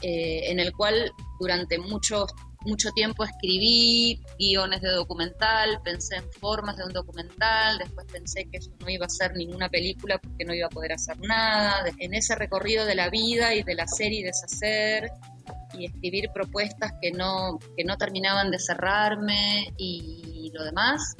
eh, 0.01 0.43
en 0.51 0.61
el 0.61 0.71
cual 0.71 1.11
durante 1.37 1.77
muchos 1.77 2.33
mucho 2.65 2.91
tiempo 2.91 3.23
escribí 3.23 4.21
guiones 4.37 4.81
de 4.81 4.89
documental, 4.89 5.81
pensé 5.83 6.17
en 6.17 6.31
formas 6.33 6.77
de 6.77 6.83
un 6.83 6.93
documental, 6.93 7.77
después 7.77 8.05
pensé 8.11 8.45
que 8.51 8.57
eso 8.57 8.71
no 8.79 8.89
iba 8.89 9.05
a 9.05 9.09
ser 9.09 9.33
ninguna 9.35 9.69
película 9.69 10.17
porque 10.19 10.45
no 10.45 10.53
iba 10.53 10.67
a 10.67 10.69
poder 10.69 10.93
hacer 10.93 11.19
nada. 11.21 11.85
En 11.99 12.13
ese 12.13 12.35
recorrido 12.35 12.85
de 12.85 12.95
la 12.95 13.09
vida 13.09 13.55
y 13.55 13.63
de 13.63 13.81
hacer 13.81 14.11
y 14.11 14.23
deshacer 14.23 15.11
y 15.77 15.85
escribir 15.85 16.29
propuestas 16.33 16.93
que 17.01 17.11
no, 17.11 17.59
que 17.77 17.83
no 17.83 17.97
terminaban 17.97 18.51
de 18.51 18.59
cerrarme 18.59 19.73
y 19.77 20.51
lo 20.53 20.63
demás, 20.63 21.15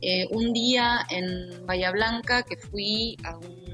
eh, 0.00 0.28
un 0.30 0.52
día 0.52 1.00
en 1.10 1.66
Bahía 1.66 1.90
Blanca 1.90 2.44
que 2.44 2.56
fui 2.56 3.16
a 3.24 3.36
un 3.36 3.67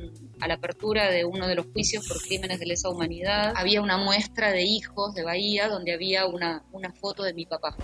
a 0.45 0.47
la 0.47 0.55
apertura 0.55 1.11
de 1.11 1.25
uno 1.25 1.49
de 1.49 1.55
los 1.55 1.65
juicios 1.73 2.07
por 2.07 2.21
crímenes 2.21 2.61
de 2.61 2.67
lesa 2.67 2.91
humanidad, 2.91 3.55
había 3.57 3.81
una 3.81 3.97
muestra 3.97 4.53
de 4.53 4.63
hijos 4.63 5.15
de 5.15 5.23
Bahía 5.23 5.71
donde 5.71 5.95
había 5.95 6.27
una, 6.27 6.63
una 6.71 6.93
foto 6.93 7.23
de 7.23 7.33
mi 7.33 7.47
papá. 7.47 7.75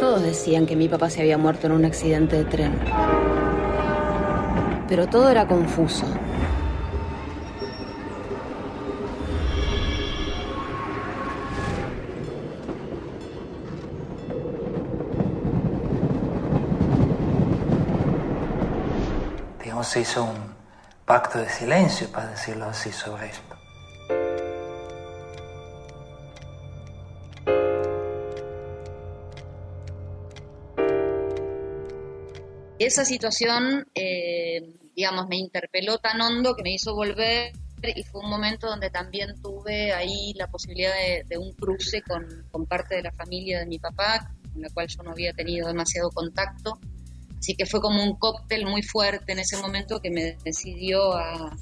Todos 0.00 0.22
decían 0.22 0.64
que 0.64 0.76
mi 0.76 0.88
papá 0.88 1.10
se 1.10 1.20
había 1.20 1.36
muerto 1.36 1.66
en 1.66 1.74
un 1.74 1.84
accidente 1.84 2.36
de 2.36 2.44
tren. 2.46 2.72
Pero 4.88 5.06
todo 5.08 5.28
era 5.28 5.46
confuso. 5.46 6.06
Se 19.84 20.00
hizo 20.00 20.24
un 20.24 20.54
pacto 21.04 21.38
de 21.38 21.48
silencio, 21.48 22.10
para 22.10 22.30
decirlo 22.30 22.64
así, 22.64 22.90
sobre 22.90 23.26
esto. 23.26 23.56
Esa 32.78 33.04
situación, 33.04 33.86
eh, 33.94 34.74
digamos, 34.96 35.28
me 35.28 35.36
interpeló 35.36 35.98
tan 35.98 36.20
hondo 36.20 36.56
que 36.56 36.62
me 36.62 36.72
hizo 36.72 36.94
volver 36.94 37.52
y 37.94 38.02
fue 38.04 38.22
un 38.22 38.30
momento 38.30 38.66
donde 38.66 38.88
también 38.88 39.40
tuve 39.42 39.92
ahí 39.92 40.32
la 40.34 40.46
posibilidad 40.48 40.92
de, 41.28 41.38
un 41.38 41.52
cruce 41.52 42.02
con, 42.02 42.66
parte 42.66 42.96
de 42.96 43.02
la 43.02 43.12
familia 43.12 43.60
de 43.60 43.66
mi 43.66 43.78
papá, 43.78 44.32
con 44.50 44.62
la 44.62 44.70
cual 44.70 44.88
yo 44.88 45.02
no 45.02 45.10
había 45.10 45.34
tenido 45.34 45.68
demasiado 45.68 46.10
contacto. 46.10 46.78
Así 47.44 47.56
que 47.56 47.66
fue 47.66 47.82
como 47.82 48.02
un 48.02 48.16
cóctel 48.16 48.64
muy 48.64 48.82
fuerte 48.82 49.32
en 49.32 49.38
ese 49.38 49.58
momento 49.58 50.00
que 50.00 50.10
me 50.10 50.34
decidió 50.46 51.12
a, 51.12 51.54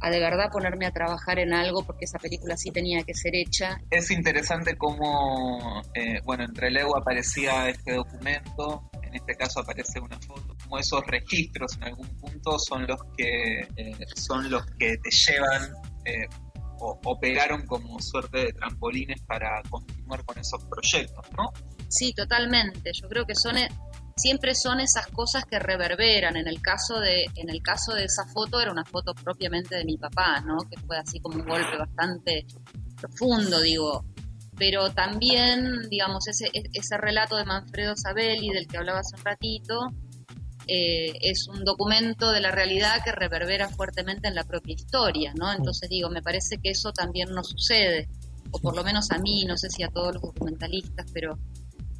a 0.00 0.10
de 0.10 0.20
verdad 0.20 0.52
ponerme 0.52 0.86
a 0.86 0.92
trabajar 0.92 1.40
en 1.40 1.52
algo 1.52 1.84
porque 1.84 2.04
esa 2.04 2.20
película 2.20 2.56
sí 2.56 2.70
tenía 2.70 3.02
que 3.02 3.12
ser 3.12 3.34
hecha. 3.34 3.76
Es 3.90 4.12
interesante 4.12 4.76
cómo, 4.76 5.82
eh, 5.94 6.20
bueno, 6.24 6.44
entre 6.44 6.70
Lego 6.70 6.96
aparecía 6.96 7.68
este 7.68 7.94
documento, 7.94 8.88
en 9.02 9.16
este 9.16 9.34
caso 9.34 9.58
aparece 9.58 9.98
una 9.98 10.16
foto, 10.20 10.56
como 10.62 10.78
esos 10.78 11.04
registros 11.08 11.74
en 11.78 11.82
algún 11.82 12.06
punto 12.18 12.56
son 12.60 12.86
los 12.86 13.00
que, 13.18 13.62
eh, 13.76 13.96
son 14.14 14.48
los 14.48 14.64
que 14.78 14.96
te 14.98 15.10
llevan 15.10 15.72
eh, 16.04 16.28
o 16.78 17.00
operaron 17.04 17.66
como 17.66 18.00
suerte 18.00 18.44
de 18.44 18.52
trampolines 18.52 19.20
para 19.22 19.60
continuar 19.70 20.24
con 20.24 20.38
esos 20.38 20.62
proyectos, 20.66 21.26
¿no? 21.36 21.50
Sí, 21.88 22.12
totalmente. 22.12 22.92
Yo 22.92 23.08
creo 23.08 23.24
que 23.24 23.34
son 23.34 23.56
siempre 24.16 24.54
son 24.54 24.80
esas 24.80 25.06
cosas 25.08 25.44
que 25.44 25.58
reverberan. 25.58 26.36
En 26.36 26.48
el 26.48 26.60
caso 26.60 26.98
de, 27.00 27.26
en 27.34 27.50
el 27.50 27.62
caso 27.62 27.92
de 27.92 28.04
esa 28.04 28.24
foto 28.26 28.60
era 28.60 28.72
una 28.72 28.84
foto 28.84 29.14
propiamente 29.14 29.76
de 29.76 29.84
mi 29.84 29.98
papá, 29.98 30.40
¿no? 30.40 30.58
Que 30.70 30.80
fue 30.80 30.96
así 30.96 31.20
como 31.20 31.36
un 31.36 31.46
golpe 31.46 31.76
bastante 31.76 32.46
profundo, 32.98 33.60
digo. 33.60 34.04
Pero 34.56 34.90
también, 34.90 35.88
digamos, 35.90 36.26
ese, 36.28 36.50
ese 36.52 36.96
relato 36.96 37.36
de 37.36 37.44
Manfredo 37.44 37.94
Sabelli, 37.94 38.50
del 38.50 38.66
que 38.66 38.78
hablaba 38.78 39.00
hace 39.00 39.16
un 39.16 39.24
ratito, 39.24 39.92
eh, 40.66 41.12
es 41.20 41.46
un 41.46 41.62
documento 41.62 42.32
de 42.32 42.40
la 42.40 42.50
realidad 42.50 43.04
que 43.04 43.12
reverbera 43.12 43.68
fuertemente 43.68 44.28
en 44.28 44.34
la 44.34 44.44
propia 44.44 44.74
historia, 44.74 45.34
¿no? 45.34 45.52
Entonces 45.52 45.90
digo, 45.90 46.08
me 46.08 46.22
parece 46.22 46.56
que 46.56 46.70
eso 46.70 46.90
también 46.92 47.28
no 47.32 47.44
sucede, 47.44 48.08
o 48.50 48.58
por 48.58 48.74
lo 48.74 48.82
menos 48.82 49.10
a 49.10 49.18
mí, 49.18 49.44
no 49.44 49.58
sé 49.58 49.68
si 49.68 49.82
a 49.82 49.88
todos 49.88 50.14
los 50.14 50.22
documentalistas, 50.22 51.06
pero 51.12 51.38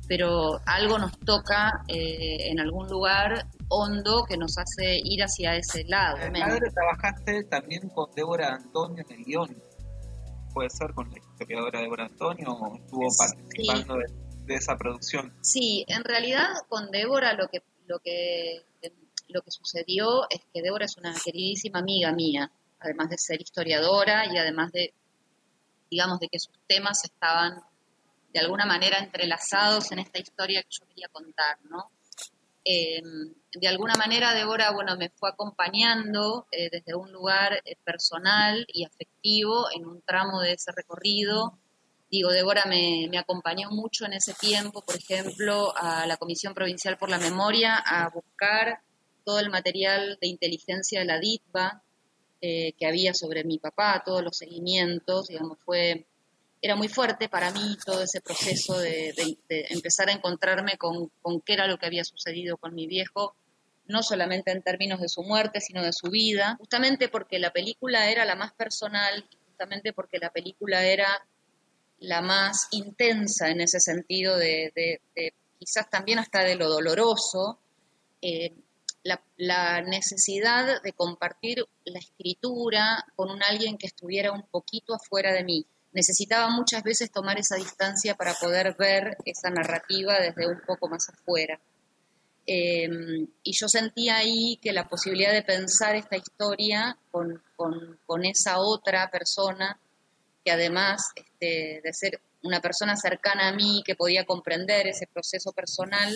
pero 0.08 0.60
algo 0.66 0.98
nos 0.98 1.18
toca 1.20 1.82
eh, 1.88 2.50
en 2.50 2.60
algún 2.60 2.88
lugar 2.88 3.46
hondo 3.68 4.25
que 4.28 4.36
nos 4.36 4.56
hace 4.58 5.00
ir 5.02 5.22
hacia 5.22 5.56
ese 5.56 5.84
lado. 5.84 6.18
Padre, 6.18 6.70
trabajaste 6.70 7.45
también 7.45 7.88
con 7.88 8.10
Débora 8.12 8.54
Antonio 8.54 9.04
en 9.08 9.16
el 9.16 9.25
guion. 9.25 9.62
¿Puede 10.54 10.71
ser 10.71 10.92
con 10.95 11.10
la 11.10 11.19
historiadora 11.19 11.80
Débora 11.80 12.06
Antonio 12.06 12.52
o 12.52 12.76
estuvo 12.76 13.08
participando 13.19 13.97
de, 14.47 14.54
esa 14.54 14.76
producción? 14.76 15.34
Sí, 15.42 15.84
en 15.88 16.04
realidad 16.04 16.47
con 16.69 16.90
Débora 16.90 17.34
lo 17.34 17.49
que, 17.49 17.62
lo 17.86 17.99
que, 17.99 18.64
lo 19.28 19.42
que 19.42 19.50
sucedió 19.50 20.28
es 20.30 20.40
que 20.54 20.62
Débora 20.62 20.86
es 20.86 20.97
una 20.97 21.14
queridísima 21.23 21.80
amiga 21.80 22.12
mía, 22.12 22.50
además 22.78 23.10
de 23.10 23.19
ser 23.19 23.40
historiadora 23.40 24.32
y 24.32 24.38
además 24.38 24.73
de, 24.73 24.95
digamos, 25.90 26.21
de 26.21 26.28
que 26.28 26.38
sus 26.38 26.54
temas 26.66 27.04
estaban 27.04 27.60
de 28.36 28.42
alguna 28.42 28.66
manera 28.66 28.99
entrelazados 28.99 29.92
en 29.92 29.99
esta 29.99 30.18
historia 30.18 30.62
que 30.62 30.68
yo 30.68 30.86
quería 30.86 31.08
contar, 31.08 31.56
¿no? 31.70 31.90
Eh, 32.66 33.00
de 33.54 33.66
alguna 33.66 33.94
manera 33.94 34.34
Débora, 34.34 34.72
bueno, 34.72 34.94
me 34.99 35.08
fue 35.08 35.30
acompañando 35.30 36.46
eh, 36.52 36.68
desde 36.70 36.94
un 36.94 37.10
lugar 37.12 37.62
eh, 37.64 37.76
personal 37.82 38.66
y 38.68 38.84
afectivo 38.84 39.68
en 39.75 39.86
un 39.86 40.02
tramo 40.02 40.42
de 40.42 40.52
ese 40.52 40.70
recorrido. 40.72 41.56
Digo, 42.10 42.30
Débora 42.30 42.66
me, 42.66 43.08
me, 43.10 43.16
acompañó 43.16 43.70
mucho 43.70 44.04
en 44.04 44.12
ese 44.12 44.34
tiempo, 44.34 44.82
por 44.82 44.96
ejemplo, 44.96 45.75
a 45.75 46.06
la 46.06 46.18
Comisión 46.18 46.52
Provincial 46.52 46.99
por 46.99 47.08
la 47.08 47.18
Memoria 47.18 47.76
a 47.76 48.10
buscar 48.10 48.80
todo 49.25 49.40
el 49.40 49.49
material 49.49 50.18
de 50.20 50.28
inteligencia 50.28 51.00
de 51.00 51.06
la 51.06 51.18
DITBA 51.18 51.82
que 52.38 52.86
había 52.86 53.12
sobre 53.12 53.42
mi 53.42 53.58
papá, 53.58 54.02
todos 54.04 54.22
los 54.22 54.36
seguimientos, 54.36 55.26
digamos, 55.26 55.58
fue 55.64 56.06
era 56.62 56.76
muy 56.76 56.88
fuerte 56.88 57.28
para 57.28 57.50
mí 57.52 57.76
todo 57.84 58.02
ese 58.02 58.21
proceso 58.21 58.78
de, 58.78 59.14
empezar 59.49 60.08
a 60.08 60.12
encontrarme 60.12 60.76
con, 60.78 61.10
qué 61.45 61.52
era 61.52 61.66
lo 61.66 61.78
que 61.78 61.86
había 61.86 62.04
sucedido 62.04 62.56
con 62.56 62.75
mi 62.75 62.86
viejo, 62.86 63.34
no 63.86 64.02
solamente 64.02 64.50
en 64.50 64.62
términos 64.62 65.00
de 65.00 65.08
su 65.08 65.23
muerte, 65.23 65.60
sino 65.60 65.82
de 65.82 65.92
su 65.92 66.10
vida, 66.10 66.56
justamente 66.58 67.08
porque 67.08 67.38
la 67.38 67.52
película 67.52 68.10
era 68.10 68.25
la 68.25 68.34
más 68.34 68.52
personal, 68.52 69.28
justamente 69.47 69.92
porque 69.92 70.19
la 70.19 70.30
película 70.30 70.84
era 70.84 71.08
la 71.99 72.21
más 72.21 72.69
intensa 72.73 73.49
en 73.49 73.60
ese 73.60 73.80
sentido 73.80 74.36
de, 74.36 75.00
quizás 75.58 75.88
también 75.88 76.19
hasta 76.19 76.40
de 76.40 76.56
lo 76.56 76.69
doloroso, 76.69 77.60
eh, 78.21 78.54
la, 79.02 79.23
la, 79.36 79.82
necesidad 79.82 80.82
de 80.82 80.92
compartir 80.92 81.64
la 81.84 82.00
escritura 82.00 83.04
con 83.14 83.30
un 83.30 83.40
alguien 83.42 83.78
que 83.78 83.86
estuviera 83.86 84.32
un 84.32 84.42
poquito 84.42 84.95
afuera 84.95 85.32
de 85.32 85.45
mí 85.45 85.66
necesitaba 85.97 86.50
muchas 86.50 86.82
veces 86.82 87.11
tomar 87.11 87.39
esa 87.39 87.56
distancia 87.56 88.15
para 88.15 88.35
poder 88.35 88.76
ver 88.78 89.17
esa 89.25 89.49
narrativa 89.49 90.21
desde 90.21 90.47
un 90.47 90.61
poco 90.67 90.89
más 90.89 91.09
afuera. 91.09 91.59
Em, 92.45 93.26
y 93.43 93.52
yo 93.52 93.67
sentía 93.67 94.19
ahí 94.19 94.59
que 94.61 94.75
la 94.75 94.87
posibilidad 94.91 95.32
de 95.32 95.43
pensar 95.43 95.97
esta 95.97 96.19
historia 96.19 96.99
con, 97.11 97.41
esa 98.25 98.59
otra 98.59 99.11
persona, 99.11 99.80
que 100.45 100.52
además 100.52 101.13
este, 101.17 101.80
de 101.82 101.93
ser 101.95 102.21
una 102.43 102.61
persona 102.61 102.95
cercana 102.97 103.49
a 103.49 103.54
mí, 103.54 103.82
que 103.82 103.97
podía 103.97 104.26
comprender 104.26 104.87
ese 104.87 105.06
proceso 105.06 105.52
personal, 105.52 106.15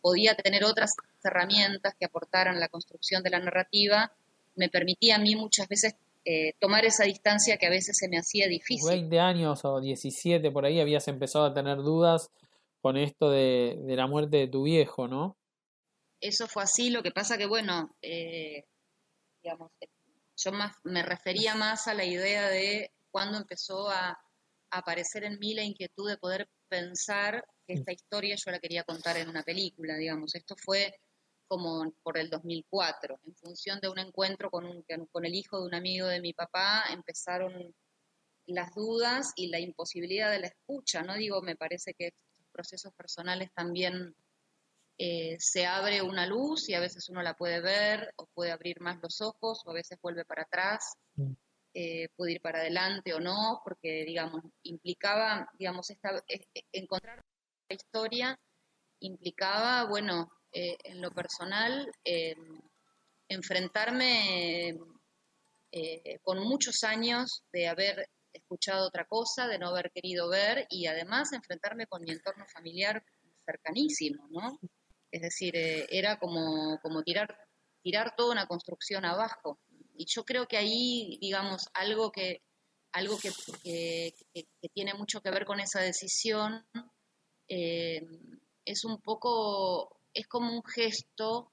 podía 0.00 0.34
tener 0.34 0.64
otras 0.64 0.94
herramientas 1.22 1.94
que 2.00 2.06
aportaran 2.06 2.58
la 2.58 2.68
construcción 2.68 3.22
de 3.22 3.30
la 3.30 3.40
narrativa, 3.40 4.10
me 4.56 4.70
permitía 4.70 5.16
a 5.16 5.18
mí 5.18 5.36
muchas 5.36 5.68
veces 5.68 5.96
eh, 6.24 6.52
tomar 6.60 6.84
esa 6.84 7.04
distancia 7.04 7.56
que 7.56 7.66
a 7.66 7.70
veces 7.70 7.96
se 7.98 8.08
me 8.08 8.18
hacía 8.18 8.46
difícil. 8.46 8.88
20 8.88 9.20
años 9.20 9.64
o 9.64 9.80
17 9.80 10.50
por 10.50 10.64
ahí 10.64 10.80
habías 10.80 11.08
empezado 11.08 11.46
a 11.46 11.54
tener 11.54 11.78
dudas 11.78 12.30
con 12.80 12.96
esto 12.96 13.30
de, 13.30 13.78
la 13.86 14.06
muerte 14.06 14.36
de 14.38 14.48
tu 14.48 14.64
viejo, 14.64 15.08
¿no? 15.08 15.36
Eso 16.20 16.46
fue 16.46 16.62
así, 16.62 16.90
lo 16.90 17.02
que 17.02 17.10
pasa 17.10 17.38
que, 17.38 17.46
bueno, 17.46 17.96
eh, 18.02 18.64
digamos, 19.42 19.72
yo 20.36 20.52
más, 20.52 20.76
me 20.84 21.02
refería 21.02 21.54
más 21.54 21.88
a 21.88 21.94
la 21.94 22.04
idea 22.04 22.48
de 22.48 22.92
cuando 23.10 23.38
empezó 23.38 23.88
a, 23.90 24.18
aparecer 24.74 25.24
en 25.24 25.38
mí 25.38 25.52
la 25.52 25.62
inquietud 25.62 26.08
de 26.08 26.16
poder 26.16 26.48
pensar 26.66 27.44
que 27.66 27.74
esta 27.74 27.92
historia 27.92 28.36
yo 28.36 28.50
la 28.50 28.58
quería 28.58 28.84
contar 28.84 29.18
en 29.18 29.28
una 29.28 29.42
película, 29.42 29.96
digamos. 29.96 30.34
Esto 30.34 30.56
fue 30.56 30.94
como 31.52 31.92
por 32.02 32.16
el 32.16 32.30
2004. 32.30 33.20
En 33.26 33.34
función 33.36 33.78
de 33.78 33.90
un 33.90 33.98
encuentro 33.98 34.50
con, 34.50 34.64
un, 34.64 34.82
con 35.10 35.26
el 35.26 35.34
hijo 35.34 35.60
de 35.60 35.66
un 35.66 35.74
amigo 35.74 36.06
de 36.06 36.18
mi 36.18 36.32
papá, 36.32 36.84
empezaron 36.88 37.74
las 38.46 38.74
dudas 38.74 39.34
y 39.36 39.48
la 39.48 39.60
imposibilidad 39.60 40.30
de 40.30 40.38
la 40.40 40.46
escucha, 40.46 41.02
¿no? 41.02 41.12
Digo, 41.12 41.42
me 41.42 41.54
parece 41.54 41.92
que 41.92 42.06
estos 42.06 42.46
procesos 42.52 42.94
personales 42.94 43.52
también 43.52 44.16
eh, 44.96 45.36
se 45.40 45.66
abre 45.66 46.00
una 46.00 46.24
luz 46.26 46.70
y 46.70 46.74
a 46.74 46.80
veces 46.80 47.10
uno 47.10 47.20
la 47.20 47.34
puede 47.34 47.60
ver 47.60 48.14
o 48.16 48.24
puede 48.32 48.50
abrir 48.50 48.80
más 48.80 48.98
los 49.02 49.20
ojos 49.20 49.60
o 49.66 49.72
a 49.72 49.74
veces 49.74 49.98
vuelve 50.00 50.24
para 50.24 50.44
atrás, 50.44 50.94
eh, 51.74 52.08
puede 52.16 52.32
ir 52.32 52.40
para 52.40 52.60
adelante 52.60 53.12
o 53.12 53.20
no, 53.20 53.60
porque, 53.62 54.06
digamos, 54.06 54.42
implicaba, 54.62 55.50
digamos, 55.58 55.90
esta, 55.90 56.16
eh, 56.28 56.46
encontrar 56.72 57.22
la 57.68 57.76
historia 57.76 58.40
implicaba, 59.00 59.84
bueno, 59.84 60.30
eh, 60.52 60.76
en 60.84 61.00
lo 61.00 61.10
personal, 61.10 61.90
eh, 62.04 62.36
enfrentarme 63.26 64.78
eh, 65.70 66.18
con 66.22 66.38
muchos 66.40 66.84
años 66.84 67.44
de 67.52 67.68
haber 67.68 68.10
escuchado 68.34 68.86
otra 68.86 69.06
cosa, 69.06 69.48
de 69.48 69.58
no 69.58 69.68
haber 69.68 69.90
querido 69.92 70.28
ver 70.28 70.66
y 70.68 70.86
además 70.86 71.32
enfrentarme 71.32 71.86
con 71.86 72.02
mi 72.02 72.10
entorno 72.10 72.44
familiar 72.52 73.02
cercanísimo, 73.46 74.28
¿no? 74.30 74.58
Es 75.10 75.22
decir, 75.22 75.54
era 75.56 76.18
como, 76.18 76.78
como 76.82 77.02
tirar, 77.02 77.34
tirar 77.82 78.14
toda 78.14 78.32
una 78.32 78.46
construcción 78.46 79.04
abajo. 79.06 79.58
Y 79.96 80.06
yo 80.06 80.24
creo 80.24 80.46
que 80.46 80.56
ahí, 80.56 81.18
digamos, 81.20 81.68
algo 81.74 82.12
que, 82.12 82.42
algo 82.92 83.18
que, 83.18 84.12
tiene 84.74 84.94
mucho 84.94 85.20
que 85.22 85.30
ver 85.30 85.44
con 85.46 85.60
esa 85.60 85.80
decisión 85.80 86.66
es 88.64 88.84
un 88.84 89.00
poco, 89.00 90.01
es 90.14 90.26
como 90.26 90.52
un 90.52 90.62
gesto 90.64 91.52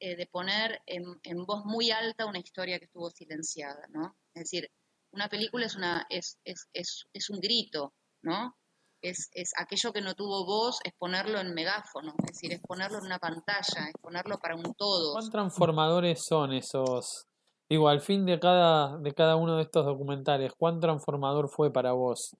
eh, 0.00 0.16
de 0.16 0.26
poner 0.26 0.82
en, 0.86 1.04
en, 1.22 1.44
voz 1.44 1.64
muy 1.64 1.90
alta 1.90 2.26
una 2.26 2.38
historia 2.38 2.78
que 2.78 2.86
estuvo 2.86 3.10
silenciada, 3.10 3.86
¿no? 3.90 4.16
Es 4.34 4.44
decir, 4.44 4.70
una 5.12 5.28
película 5.28 5.66
es, 5.66 5.76
una, 5.76 6.06
es, 6.10 6.38
es, 6.44 6.68
es, 6.72 7.06
es 7.12 7.30
un 7.30 7.40
grito, 7.40 7.94
¿no? 8.22 8.56
es, 9.04 9.30
es 9.34 9.52
aquello 9.58 9.92
que 9.92 10.00
no 10.00 10.14
tuvo 10.14 10.44
voz, 10.46 10.78
es 10.82 10.94
ponerlo 10.94 11.38
en 11.38 11.52
megáfono, 11.52 12.14
es 12.20 12.32
decir, 12.32 12.52
es 12.52 12.60
ponerlo 12.60 12.98
en 12.98 13.04
una 13.04 13.18
pantalla, 13.18 13.88
es 13.88 14.00
ponerlo 14.00 14.38
para 14.38 14.56
un 14.56 14.74
todo. 14.74 15.12
¿Cuán 15.12 15.30
transformadores 15.30 16.24
son 16.24 16.52
esos? 16.52 17.26
Digo, 17.68 17.88
al 17.88 18.00
fin 18.00 18.24
de 18.24 18.40
cada, 18.40 18.98
de 18.98 19.12
cada 19.12 19.36
uno 19.36 19.56
de 19.56 19.62
estos 19.62 19.84
documentales, 19.84 20.52
¿cuán 20.56 20.80
transformador 20.80 21.48
fue 21.50 21.70
para 21.72 21.92
vos? 21.92 22.34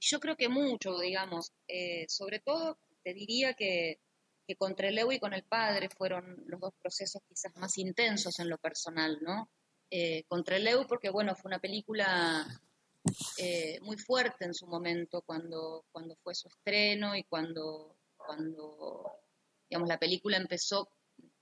Yo 0.00 0.18
creo 0.18 0.36
que 0.36 0.48
mucho, 0.48 0.98
digamos. 0.98 1.52
Eh, 1.68 2.06
sobre 2.08 2.40
todo, 2.40 2.78
te 3.04 3.14
diría 3.14 3.54
que, 3.54 4.00
que 4.48 4.56
contra 4.56 4.88
el 4.88 4.98
y 5.12 5.20
con 5.20 5.34
el 5.34 5.44
padre 5.44 5.90
fueron 5.90 6.42
los 6.46 6.58
dos 6.58 6.72
procesos 6.80 7.20
quizás 7.28 7.54
más 7.56 7.76
intensos 7.76 8.40
en 8.40 8.48
lo 8.48 8.56
personal, 8.56 9.18
¿no? 9.20 9.50
Eh, 9.90 10.24
contra 10.26 10.56
el 10.56 10.66
EU 10.66 10.86
porque, 10.86 11.10
bueno, 11.10 11.36
fue 11.36 11.50
una 11.50 11.58
película 11.58 12.46
eh, 13.36 13.78
muy 13.82 13.98
fuerte 13.98 14.46
en 14.46 14.54
su 14.54 14.66
momento 14.66 15.20
cuando, 15.20 15.84
cuando 15.92 16.16
fue 16.22 16.34
su 16.34 16.48
estreno 16.48 17.14
y 17.14 17.24
cuando, 17.24 17.98
cuando 18.16 19.04
digamos, 19.68 19.86
la 19.86 19.98
película 19.98 20.38
empezó, 20.38 20.88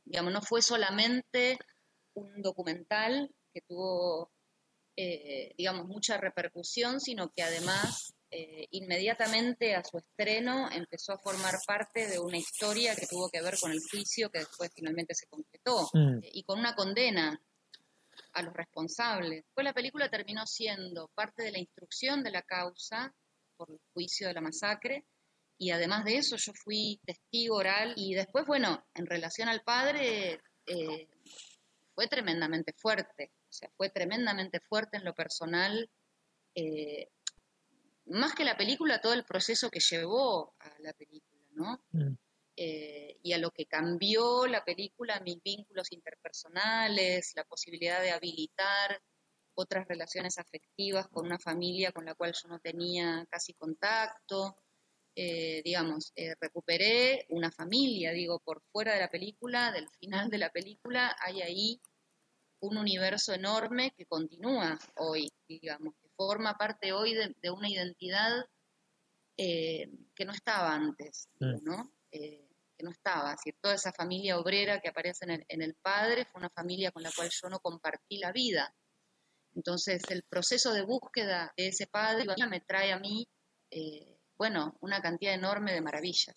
digamos, 0.04 0.32
no 0.32 0.42
fue 0.42 0.60
solamente 0.60 1.60
un 2.14 2.42
documental 2.42 3.32
que 3.54 3.60
tuvo, 3.68 4.32
eh, 4.96 5.54
digamos, 5.56 5.86
mucha 5.86 6.18
repercusión, 6.18 7.00
sino 7.00 7.30
que 7.30 7.44
además 7.44 8.15
eh, 8.38 8.68
inmediatamente 8.72 9.74
a 9.74 9.82
su 9.82 9.96
estreno 9.96 10.68
empezó 10.70 11.14
a 11.14 11.18
formar 11.18 11.54
parte 11.66 12.06
de 12.06 12.18
una 12.18 12.36
historia 12.36 12.94
que 12.94 13.06
tuvo 13.06 13.30
que 13.30 13.40
ver 13.40 13.54
con 13.58 13.72
el 13.72 13.78
juicio 13.90 14.28
que 14.28 14.40
después 14.40 14.70
finalmente 14.74 15.14
se 15.14 15.26
completó 15.26 15.88
mm. 15.94 16.18
y 16.22 16.42
con 16.44 16.58
una 16.58 16.74
condena 16.74 17.40
a 18.34 18.42
los 18.42 18.52
responsables. 18.52 19.46
Pues 19.54 19.64
la 19.64 19.72
película 19.72 20.10
terminó 20.10 20.46
siendo 20.46 21.08
parte 21.14 21.44
de 21.44 21.52
la 21.52 21.58
instrucción 21.58 22.22
de 22.22 22.30
la 22.30 22.42
causa 22.42 23.14
por 23.56 23.70
el 23.70 23.80
juicio 23.94 24.28
de 24.28 24.34
la 24.34 24.42
masacre 24.42 25.06
y 25.56 25.70
además 25.70 26.04
de 26.04 26.18
eso 26.18 26.36
yo 26.36 26.52
fui 26.52 27.00
testigo 27.06 27.56
oral 27.56 27.94
y 27.96 28.12
después, 28.12 28.44
bueno, 28.46 28.84
en 28.92 29.06
relación 29.06 29.48
al 29.48 29.62
padre 29.62 30.42
eh, 30.66 31.08
fue 31.94 32.06
tremendamente 32.06 32.74
fuerte, 32.76 33.32
o 33.48 33.52
sea, 33.52 33.70
fue 33.78 33.88
tremendamente 33.88 34.60
fuerte 34.60 34.98
en 34.98 35.06
lo 35.06 35.14
personal, 35.14 35.88
eh, 36.54 37.08
más 38.06 38.34
que 38.34 38.44
la 38.44 38.56
película, 38.56 39.00
todo 39.00 39.12
el 39.12 39.24
proceso 39.24 39.70
que 39.70 39.80
llevó 39.80 40.54
a 40.60 40.72
la 40.80 40.92
película, 40.92 41.42
¿no? 41.52 41.80
Mm. 41.92 42.14
Eh, 42.58 43.18
y 43.22 43.32
a 43.32 43.38
lo 43.38 43.50
que 43.50 43.66
cambió 43.66 44.46
la 44.46 44.64
película, 44.64 45.20
mis 45.20 45.42
vínculos 45.42 45.92
interpersonales, 45.92 47.32
la 47.34 47.44
posibilidad 47.44 48.00
de 48.00 48.12
habilitar 48.12 49.02
otras 49.54 49.86
relaciones 49.88 50.38
afectivas 50.38 51.08
con 51.08 51.26
una 51.26 51.38
familia 51.38 51.92
con 51.92 52.04
la 52.04 52.14
cual 52.14 52.32
yo 52.32 52.48
no 52.48 52.58
tenía 52.60 53.26
casi 53.30 53.54
contacto. 53.54 54.56
Eh, 55.14 55.62
digamos, 55.64 56.12
eh, 56.14 56.34
recuperé 56.40 57.26
una 57.30 57.50
familia, 57.50 58.12
digo, 58.12 58.38
por 58.40 58.62
fuera 58.70 58.92
de 58.92 59.00
la 59.00 59.10
película, 59.10 59.72
del 59.72 59.88
final 59.98 60.30
de 60.30 60.38
la 60.38 60.50
película, 60.50 61.16
hay 61.20 61.40
ahí 61.40 61.80
un 62.60 62.76
universo 62.76 63.32
enorme 63.32 63.92
que 63.96 64.06
continúa 64.06 64.78
hoy, 64.96 65.30
digamos, 65.48 65.94
forma 66.16 66.54
parte 66.54 66.92
hoy 66.92 67.14
de, 67.14 67.50
una 67.50 67.68
identidad 67.68 68.44
que 69.36 70.24
no 70.24 70.32
estaba 70.32 70.74
antes. 70.74 71.28
¿no? 71.38 71.92
que 72.76 72.84
no 72.84 72.90
estaba. 72.90 73.30
Es 73.30 73.36
decir, 73.36 73.56
toda 73.60 73.74
esa 73.74 73.92
familia 73.92 74.38
obrera 74.38 74.80
que 74.80 74.88
aparece 74.88 75.24
en 75.26 75.62
el, 75.62 75.74
padre 75.82 76.26
fue 76.26 76.40
una 76.40 76.50
familia 76.50 76.90
con 76.90 77.02
la 77.02 77.10
cual 77.14 77.28
yo 77.30 77.48
no 77.48 77.58
compartí 77.60 78.18
la 78.18 78.32
vida. 78.32 78.72
Entonces, 79.54 80.02
el 80.10 80.22
proceso 80.28 80.72
de 80.72 80.82
búsqueda 80.82 81.52
de 81.56 81.68
ese 81.68 81.86
padre 81.86 82.26
me 82.48 82.60
trae 82.60 82.92
a 82.92 82.98
mí, 82.98 83.26
eh, 83.70 84.18
bueno, 84.36 84.76
una 84.80 85.00
cantidad 85.00 85.34
enorme 85.34 85.72
de 85.72 85.80
maravillas. 85.80 86.36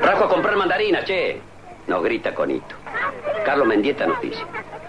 Trajo 0.00 0.24
a 0.24 0.28
comprar 0.28 0.56
mandarina, 0.56 1.04
che. 1.04 1.40
Nos 1.86 2.02
grita 2.02 2.34
Conito. 2.34 2.76
Carlos 3.44 3.66
Mendieta 3.66 4.06
nos 4.06 4.20
dice, 4.20 4.40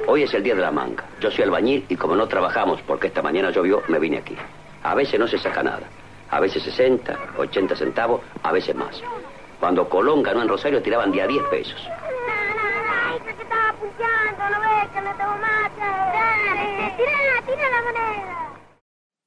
hoy 0.07 0.23
es 0.23 0.33
el 0.33 0.43
día 0.43 0.55
de 0.55 0.61
la 0.61 0.71
manga. 0.71 1.05
Yo 1.19 1.31
soy 1.31 1.43
albañil 1.43 1.85
y 1.89 1.95
como 1.95 2.15
no 2.15 2.27
trabajamos 2.27 2.81
porque 2.81 3.07
esta 3.07 3.21
mañana 3.21 3.51
llovió, 3.51 3.81
me 3.87 3.99
vine 3.99 4.17
aquí. 4.17 4.35
A 4.83 4.95
veces 4.95 5.19
no 5.19 5.27
se 5.27 5.37
saca 5.37 5.63
nada 5.63 5.87
a 6.33 6.39
veces 6.39 6.63
60, 6.63 7.35
80 7.37 7.75
centavos, 7.75 8.21
a 8.41 8.51
veces 8.51 8.75
más. 8.75 8.99
Cuando 9.59 9.87
Colón 9.87 10.23
ganó 10.23 10.41
en 10.41 10.47
Rosario 10.47 10.81
tiraban 10.81 11.11
día 11.11 11.27
10 11.27 11.43
pesos. 11.51 11.79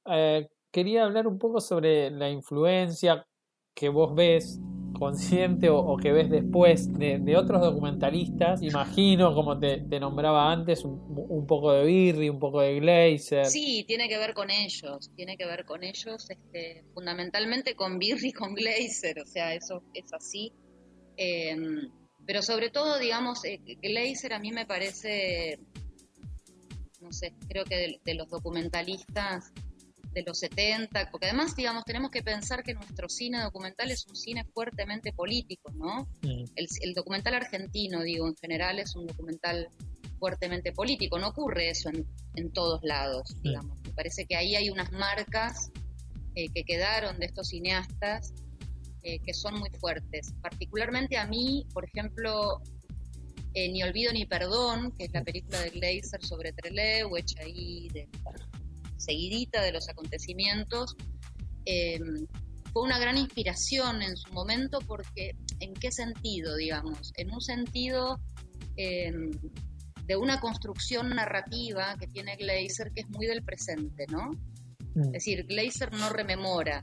Eh, 0.09 0.49
quería 0.69 1.05
hablar 1.05 1.27
un 1.27 1.39
poco 1.39 1.61
sobre 1.61 2.11
la 2.11 2.29
influencia 2.29 3.25
que 3.73 3.87
vos 3.87 4.13
ves 4.13 4.59
consciente 4.97 5.69
o, 5.69 5.95
que 5.97 6.11
ves 6.11 6.29
después 6.29 6.93
de, 6.97 7.35
otros 7.37 7.61
documentalistas, 7.61 8.61
imagino, 8.61 9.33
como 9.33 9.59
te, 9.59 9.81
nombraba 9.99 10.51
antes, 10.51 10.83
un, 10.83 11.45
poco 11.47 11.71
de 11.73 11.85
Birri, 11.85 12.29
un 12.29 12.39
poco 12.39 12.61
de 12.61 12.79
Glazer. 12.79 13.45
Sí, 13.45 13.83
tiene 13.87 14.09
que 14.09 14.17
ver 14.17 14.33
con 14.33 14.49
ellos, 14.49 15.11
tiene 15.15 15.37
que 15.37 15.45
ver 15.45 15.65
con 15.65 15.83
ellos, 15.83 16.29
este, 16.29 16.83
fundamentalmente 16.93 17.75
con 17.75 17.99
Birri 17.99 18.29
y 18.29 18.33
con 18.33 18.53
Glazer, 18.53 19.19
o 19.19 19.25
sea, 19.25 19.53
eso 19.53 19.83
es 19.93 20.11
así. 20.13 20.51
Em, 21.15 21.89
pero 22.25 22.41
sobre 22.41 22.69
todo, 22.69 22.99
digamos, 22.99 23.45
eh, 23.45 23.59
Glazer 23.81 24.33
a 24.33 24.39
mí 24.39 24.51
me 24.51 24.65
parece, 24.65 25.59
no 27.01 27.11
sé, 27.11 27.33
creo 27.47 27.65
que 27.65 27.99
de 28.03 28.13
los 28.15 28.29
documentalistas 28.29 29.53
de 30.17 30.23
los 30.23 30.39
70, 30.39 31.11
porque 31.11 31.27
además, 31.27 31.55
digamos, 31.55 31.83
tenemos 31.85 32.09
que 32.09 32.23
pensar 32.23 32.63
que 32.63 32.73
nuestro 32.73 33.07
cine 33.07 33.39
documental 33.39 33.91
es 33.91 34.07
un 34.07 34.15
cine 34.15 34.45
fuertemente 34.45 35.13
político, 35.13 35.71
¿no? 35.73 36.07
Mm. 36.23 36.45
El, 36.55 36.93
documental 36.95 37.35
argentino, 37.35 38.01
digo, 38.01 38.27
en 38.27 38.35
general 38.35 38.79
es 38.79 38.95
un 38.95 39.05
documental 39.05 39.69
fuertemente 40.17 40.71
político, 40.71 41.19
no 41.19 41.27
ocurre 41.27 41.69
eso 41.69 41.91
en, 42.33 42.51
todos 42.51 42.81
lados, 42.81 43.35
mm. 43.35 43.41
digamos. 43.43 43.79
Me 43.83 43.91
parece 43.91 44.25
que 44.25 44.35
ahí 44.35 44.55
hay 44.55 44.71
unas 44.71 44.91
marcas 44.91 45.69
eh, 46.33 46.47
que 46.49 46.63
quedaron 46.63 47.19
de 47.19 47.27
estos 47.27 47.49
cineastas 47.49 48.33
eh, 49.03 49.19
que 49.19 49.35
son 49.35 49.59
muy 49.59 49.69
fuertes. 49.79 50.33
Particularmente 50.41 51.17
a 51.17 51.27
mí, 51.27 51.67
por 51.73 51.85
ejemplo, 51.85 52.59
eh, 53.53 53.69
Ni 53.69 53.83
Olvido 53.83 54.11
ni 54.13 54.25
Perdón, 54.25 54.93
que 54.97 55.05
es 55.05 55.13
la 55.13 55.23
película 55.23 55.61
de 55.61 55.69
Glazer 55.69 56.23
sobre 56.25 56.53
Trelew, 56.53 57.15
hecha 57.17 57.41
ahí 57.41 57.87
de 57.89 58.09
seguidita 58.97 59.61
de 59.61 59.71
los 59.71 59.89
acontecimientos. 59.89 60.95
Eh, 61.65 61.99
fue 62.73 62.83
una 62.83 62.99
gran 62.99 63.17
inspiración 63.17 64.01
en 64.01 64.15
su 64.17 64.31
momento 64.33 64.79
porque, 64.85 65.35
¿en 65.59 65.73
qué 65.73 65.91
sentido, 65.91 66.55
digamos? 66.55 67.11
En 67.17 67.31
un 67.31 67.41
sentido 67.41 68.19
eh, 68.75 69.11
de 70.05 70.15
una 70.15 70.39
construcción 70.39 71.09
narrativa 71.09 71.95
que 71.99 72.07
tiene 72.07 72.35
Glazer 72.35 72.91
que 72.93 73.01
es 73.01 73.09
muy 73.09 73.25
del 73.27 73.43
presente, 73.43 74.05
¿no? 74.09 74.31
Mm. 74.95 75.05
Es 75.05 75.11
decir, 75.11 75.45
Glazer 75.45 75.93
no 75.93 76.09
rememora, 76.09 76.81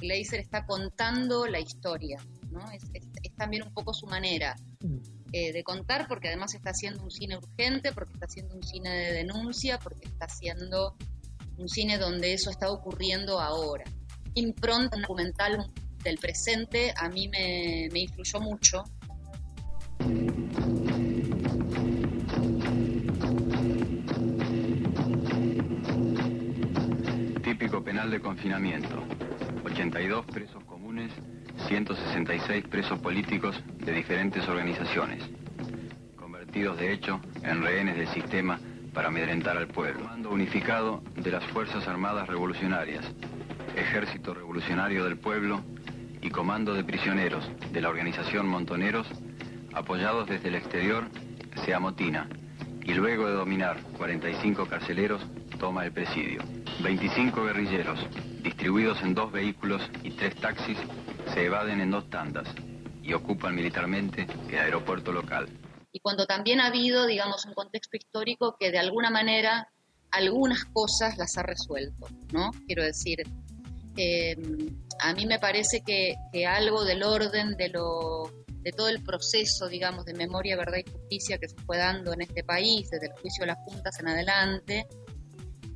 Glazer 0.00 0.40
está 0.40 0.64
contando 0.64 1.46
la 1.46 1.60
historia, 1.60 2.18
¿no? 2.50 2.60
Es, 2.70 2.84
también 3.36 3.64
un 3.64 3.74
poco 3.74 3.92
su 3.92 4.06
manera. 4.06 4.56
Mm. 4.80 5.16
Eh, 5.32 5.52
de 5.52 5.64
contar, 5.64 6.06
porque 6.06 6.28
además 6.28 6.54
está 6.54 6.70
haciendo 6.70 7.02
un 7.02 7.10
cine 7.10 7.36
urgente, 7.36 7.92
porque 7.92 8.12
está 8.14 8.26
haciendo 8.26 8.54
un 8.54 8.62
cine 8.62 8.88
de 8.88 9.12
denuncia, 9.12 9.78
porque 9.78 10.06
está 10.06 10.26
haciendo 10.26 10.96
un 11.58 11.68
cine 11.68 11.98
donde 11.98 12.32
eso 12.32 12.50
está 12.50 12.70
ocurriendo 12.70 13.40
ahora. 13.40 13.84
Impronta 14.34 14.98
documental 14.98 15.70
del 16.02 16.18
presente 16.18 16.92
a 16.96 17.08
mí 17.08 17.28
me, 17.28 17.88
me 17.92 18.00
influyó 18.00 18.40
mucho. 18.40 18.84
Típico 27.42 27.82
penal 27.82 28.10
de 28.10 28.20
confinamiento. 28.20 29.02
82 29.64 30.26
presos 30.26 30.64
comunes, 30.64 31.10
166 31.66 32.64
presos 32.68 32.98
políticos 33.00 33.60
de 33.78 33.92
diferentes 33.92 34.46
organizaciones, 34.48 35.22
convertidos 36.16 36.78
de 36.78 36.92
hecho 36.92 37.20
en 37.42 37.62
rehenes 37.62 37.96
del 37.96 38.08
sistema 38.08 38.60
para 38.96 39.08
amedrentar 39.08 39.58
al 39.58 39.68
pueblo. 39.68 40.06
Mando 40.06 40.30
unificado 40.30 41.02
de 41.16 41.30
las 41.30 41.44
Fuerzas 41.48 41.86
Armadas 41.86 42.26
Revolucionarias, 42.28 43.04
Ejército 43.76 44.32
Revolucionario 44.32 45.04
del 45.04 45.18
Pueblo 45.18 45.60
y 46.22 46.30
Comando 46.30 46.72
de 46.72 46.82
Prisioneros 46.82 47.46
de 47.70 47.80
la 47.82 47.90
organización 47.90 48.48
Montoneros, 48.48 49.06
apoyados 49.74 50.26
desde 50.26 50.48
el 50.48 50.54
exterior, 50.54 51.04
se 51.66 51.74
amotina 51.74 52.26
y 52.84 52.94
luego 52.94 53.26
de 53.26 53.34
dominar 53.34 53.76
45 53.98 54.64
carceleros, 54.64 55.20
toma 55.58 55.84
el 55.84 55.92
presidio. 55.92 56.42
25 56.82 57.44
guerrilleros, 57.44 58.00
distribuidos 58.42 59.02
en 59.02 59.12
dos 59.12 59.30
vehículos 59.30 59.82
y 60.04 60.12
tres 60.12 60.36
taxis, 60.36 60.78
se 61.34 61.44
evaden 61.44 61.82
en 61.82 61.90
dos 61.90 62.08
tandas 62.08 62.48
y 63.02 63.12
ocupan 63.12 63.54
militarmente 63.54 64.26
el 64.48 64.58
aeropuerto 64.58 65.12
local. 65.12 65.50
Y 65.92 66.00
cuando 66.00 66.26
también 66.26 66.60
ha 66.60 66.66
habido, 66.66 67.06
digamos, 67.06 67.44
un 67.44 67.54
contexto 67.54 67.96
histórico 67.96 68.56
que 68.58 68.70
de 68.70 68.78
alguna 68.78 69.10
manera 69.10 69.68
algunas 70.10 70.64
cosas 70.66 71.16
las 71.18 71.36
ha 71.36 71.42
resuelto, 71.42 72.06
¿no? 72.32 72.50
Quiero 72.66 72.82
decir, 72.84 73.22
eh, 73.96 74.36
a 75.00 75.14
mí 75.14 75.26
me 75.26 75.38
parece 75.38 75.82
que, 75.82 76.16
algo 76.46 76.84
del 76.84 77.02
orden 77.02 77.56
de, 77.56 77.68
lo, 77.70 78.30
de 78.46 78.72
todo 78.72 78.88
el 78.88 79.02
proceso, 79.02 79.68
digamos, 79.68 80.04
de 80.04 80.14
memoria, 80.14 80.56
verdad 80.56 80.78
y 80.84 80.90
justicia 80.90 81.38
que 81.38 81.48
se 81.48 81.56
fue 81.56 81.78
dando 81.78 82.12
en 82.12 82.22
este 82.22 82.44
país, 82.44 82.90
desde 82.90 83.06
el 83.06 83.12
juicio 83.12 83.42
de 83.42 83.46
las 83.48 83.58
juntas 83.58 83.98
en 84.00 84.08
adelante, 84.08 84.86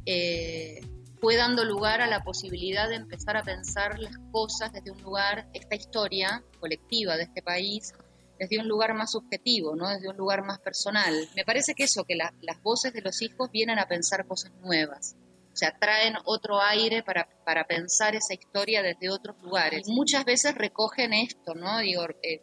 eh, 0.06 0.80
fue 1.20 1.36
dando 1.36 1.64
lugar 1.64 2.00
a 2.00 2.06
la 2.06 2.22
posibilidad 2.22 2.88
de 2.88 2.96
empezar 2.96 3.36
a 3.36 3.42
pensar 3.42 3.98
las 3.98 4.16
cosas 4.32 4.72
desde 4.72 4.90
un 4.90 5.02
lugar, 5.02 5.48
esta 5.52 5.76
historia 5.76 6.42
colectiva 6.58 7.16
de 7.16 7.24
este 7.24 7.42
país, 7.42 7.92
desde 8.40 8.58
un 8.58 8.66
lugar 8.66 8.94
más 8.94 9.12
subjetivo, 9.12 9.76
¿no? 9.76 9.90
desde 9.90 10.08
un 10.08 10.16
lugar 10.16 10.42
más 10.42 10.58
personal. 10.60 11.14
Me 11.36 11.44
parece 11.44 11.74
que 11.74 11.84
eso, 11.84 12.04
que 12.04 12.16
las 12.16 12.62
voces 12.62 12.94
de 12.94 13.02
los 13.02 13.20
hijos 13.20 13.50
vienen 13.52 13.78
a 13.78 13.86
pensar 13.86 14.26
cosas 14.26 14.50
nuevas, 14.62 15.14
o 15.52 15.56
sea, 15.56 15.76
traen 15.78 16.14
otro 16.24 16.58
aire 16.58 17.02
para, 17.02 17.28
para 17.44 17.66
pensar 17.66 18.14
esa 18.14 18.32
historia 18.32 18.82
desde 18.82 19.10
otros 19.10 19.36
lugares. 19.42 19.86
Muchas 19.88 20.24
veces 20.24 20.54
recogen 20.54 21.12
esto, 21.12 21.54
¿no? 21.54 21.80
Digo, 21.80 22.06
eh, 22.22 22.40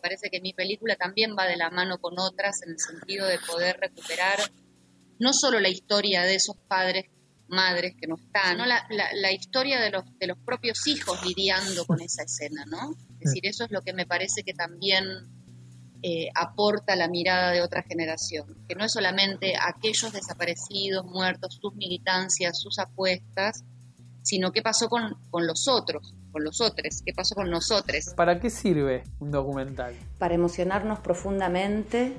parece 0.00 0.30
que 0.30 0.40
mi 0.40 0.54
película 0.54 0.96
también 0.96 1.36
va 1.38 1.46
de 1.46 1.56
la 1.56 1.68
mano 1.68 1.98
con 1.98 2.18
otras 2.18 2.62
en 2.62 2.70
el 2.70 2.78
sentido 2.78 3.26
de 3.26 3.38
poder 3.38 3.76
recuperar 3.78 4.38
no 5.18 5.34
solo 5.34 5.60
la 5.60 5.68
historia 5.68 6.22
de 6.22 6.36
esos 6.36 6.56
padres, 6.68 7.04
madres 7.54 7.94
que 7.98 8.06
no 8.06 8.16
están, 8.16 8.52
sino 8.52 8.66
la, 8.66 8.86
la, 8.90 9.32
historia 9.32 9.80
de 9.80 9.90
los, 9.90 10.04
de 10.18 10.26
los 10.26 10.38
propios 10.38 10.86
hijos 10.86 11.24
lidiando 11.24 11.86
con 11.86 12.00
esa 12.00 12.24
escena, 12.24 12.64
¿no? 12.66 12.92
Es 13.20 13.30
decir, 13.30 13.46
eso 13.46 13.64
es 13.64 13.70
lo 13.70 13.82
que 13.82 13.92
me 13.92 14.06
parece 14.06 14.42
que 14.42 14.52
también 14.52 15.04
eh, 16.02 16.28
aporta 16.34 16.96
la 16.96 17.08
mirada 17.08 17.52
de 17.52 17.62
otra 17.62 17.82
generación, 17.82 18.58
que 18.68 18.74
no 18.74 18.84
es 18.84 18.92
solamente 18.92 19.54
aquellos 19.56 20.12
desaparecidos, 20.12 21.06
muertos, 21.06 21.58
sus 21.60 21.74
militancias, 21.76 22.60
sus 22.60 22.78
apuestas, 22.78 23.64
sino 24.22 24.52
qué 24.52 24.60
pasó 24.60 24.90
con, 24.90 25.16
con 25.30 25.46
los 25.46 25.66
otros, 25.66 26.14
con 26.30 26.44
los 26.44 26.60
otros, 26.60 27.02
qué 27.04 27.14
pasó 27.14 27.34
con 27.34 27.48
nosotros. 27.48 28.12
¿Para 28.16 28.38
qué 28.38 28.50
sirve 28.50 29.04
un 29.18 29.30
documental? 29.30 29.94
Para 30.18 30.34
emocionarnos 30.34 30.98
profundamente, 31.00 32.14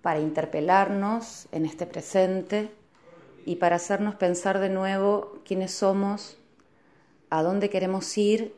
para 0.00 0.20
interpelarnos 0.20 1.48
en 1.50 1.66
este 1.66 1.86
presente 1.86 2.72
y 3.46 3.56
para 3.56 3.76
hacernos 3.76 4.16
pensar 4.16 4.58
de 4.58 4.68
nuevo 4.68 5.38
quiénes 5.46 5.72
somos, 5.72 6.36
a 7.30 7.42
dónde 7.42 7.70
queremos 7.70 8.18
ir 8.18 8.54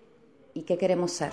y 0.54 0.62
qué 0.62 0.78
queremos 0.78 1.12
ser. 1.12 1.30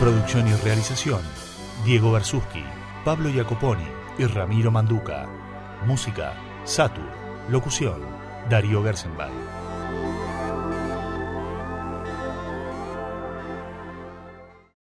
Producción 0.00 0.46
y 0.46 0.52
realización: 0.64 1.20
Diego 1.84 2.12
Bersuski, 2.12 2.62
Pablo 3.04 3.28
Jacoponi 3.34 3.88
y 4.18 4.24
Ramiro 4.24 4.70
Manduca. 4.70 5.26
Música: 5.84 6.34
Satur. 6.64 7.10
Locución: 7.48 8.00
Darío 8.48 8.84
Gersenbach. 8.84 9.67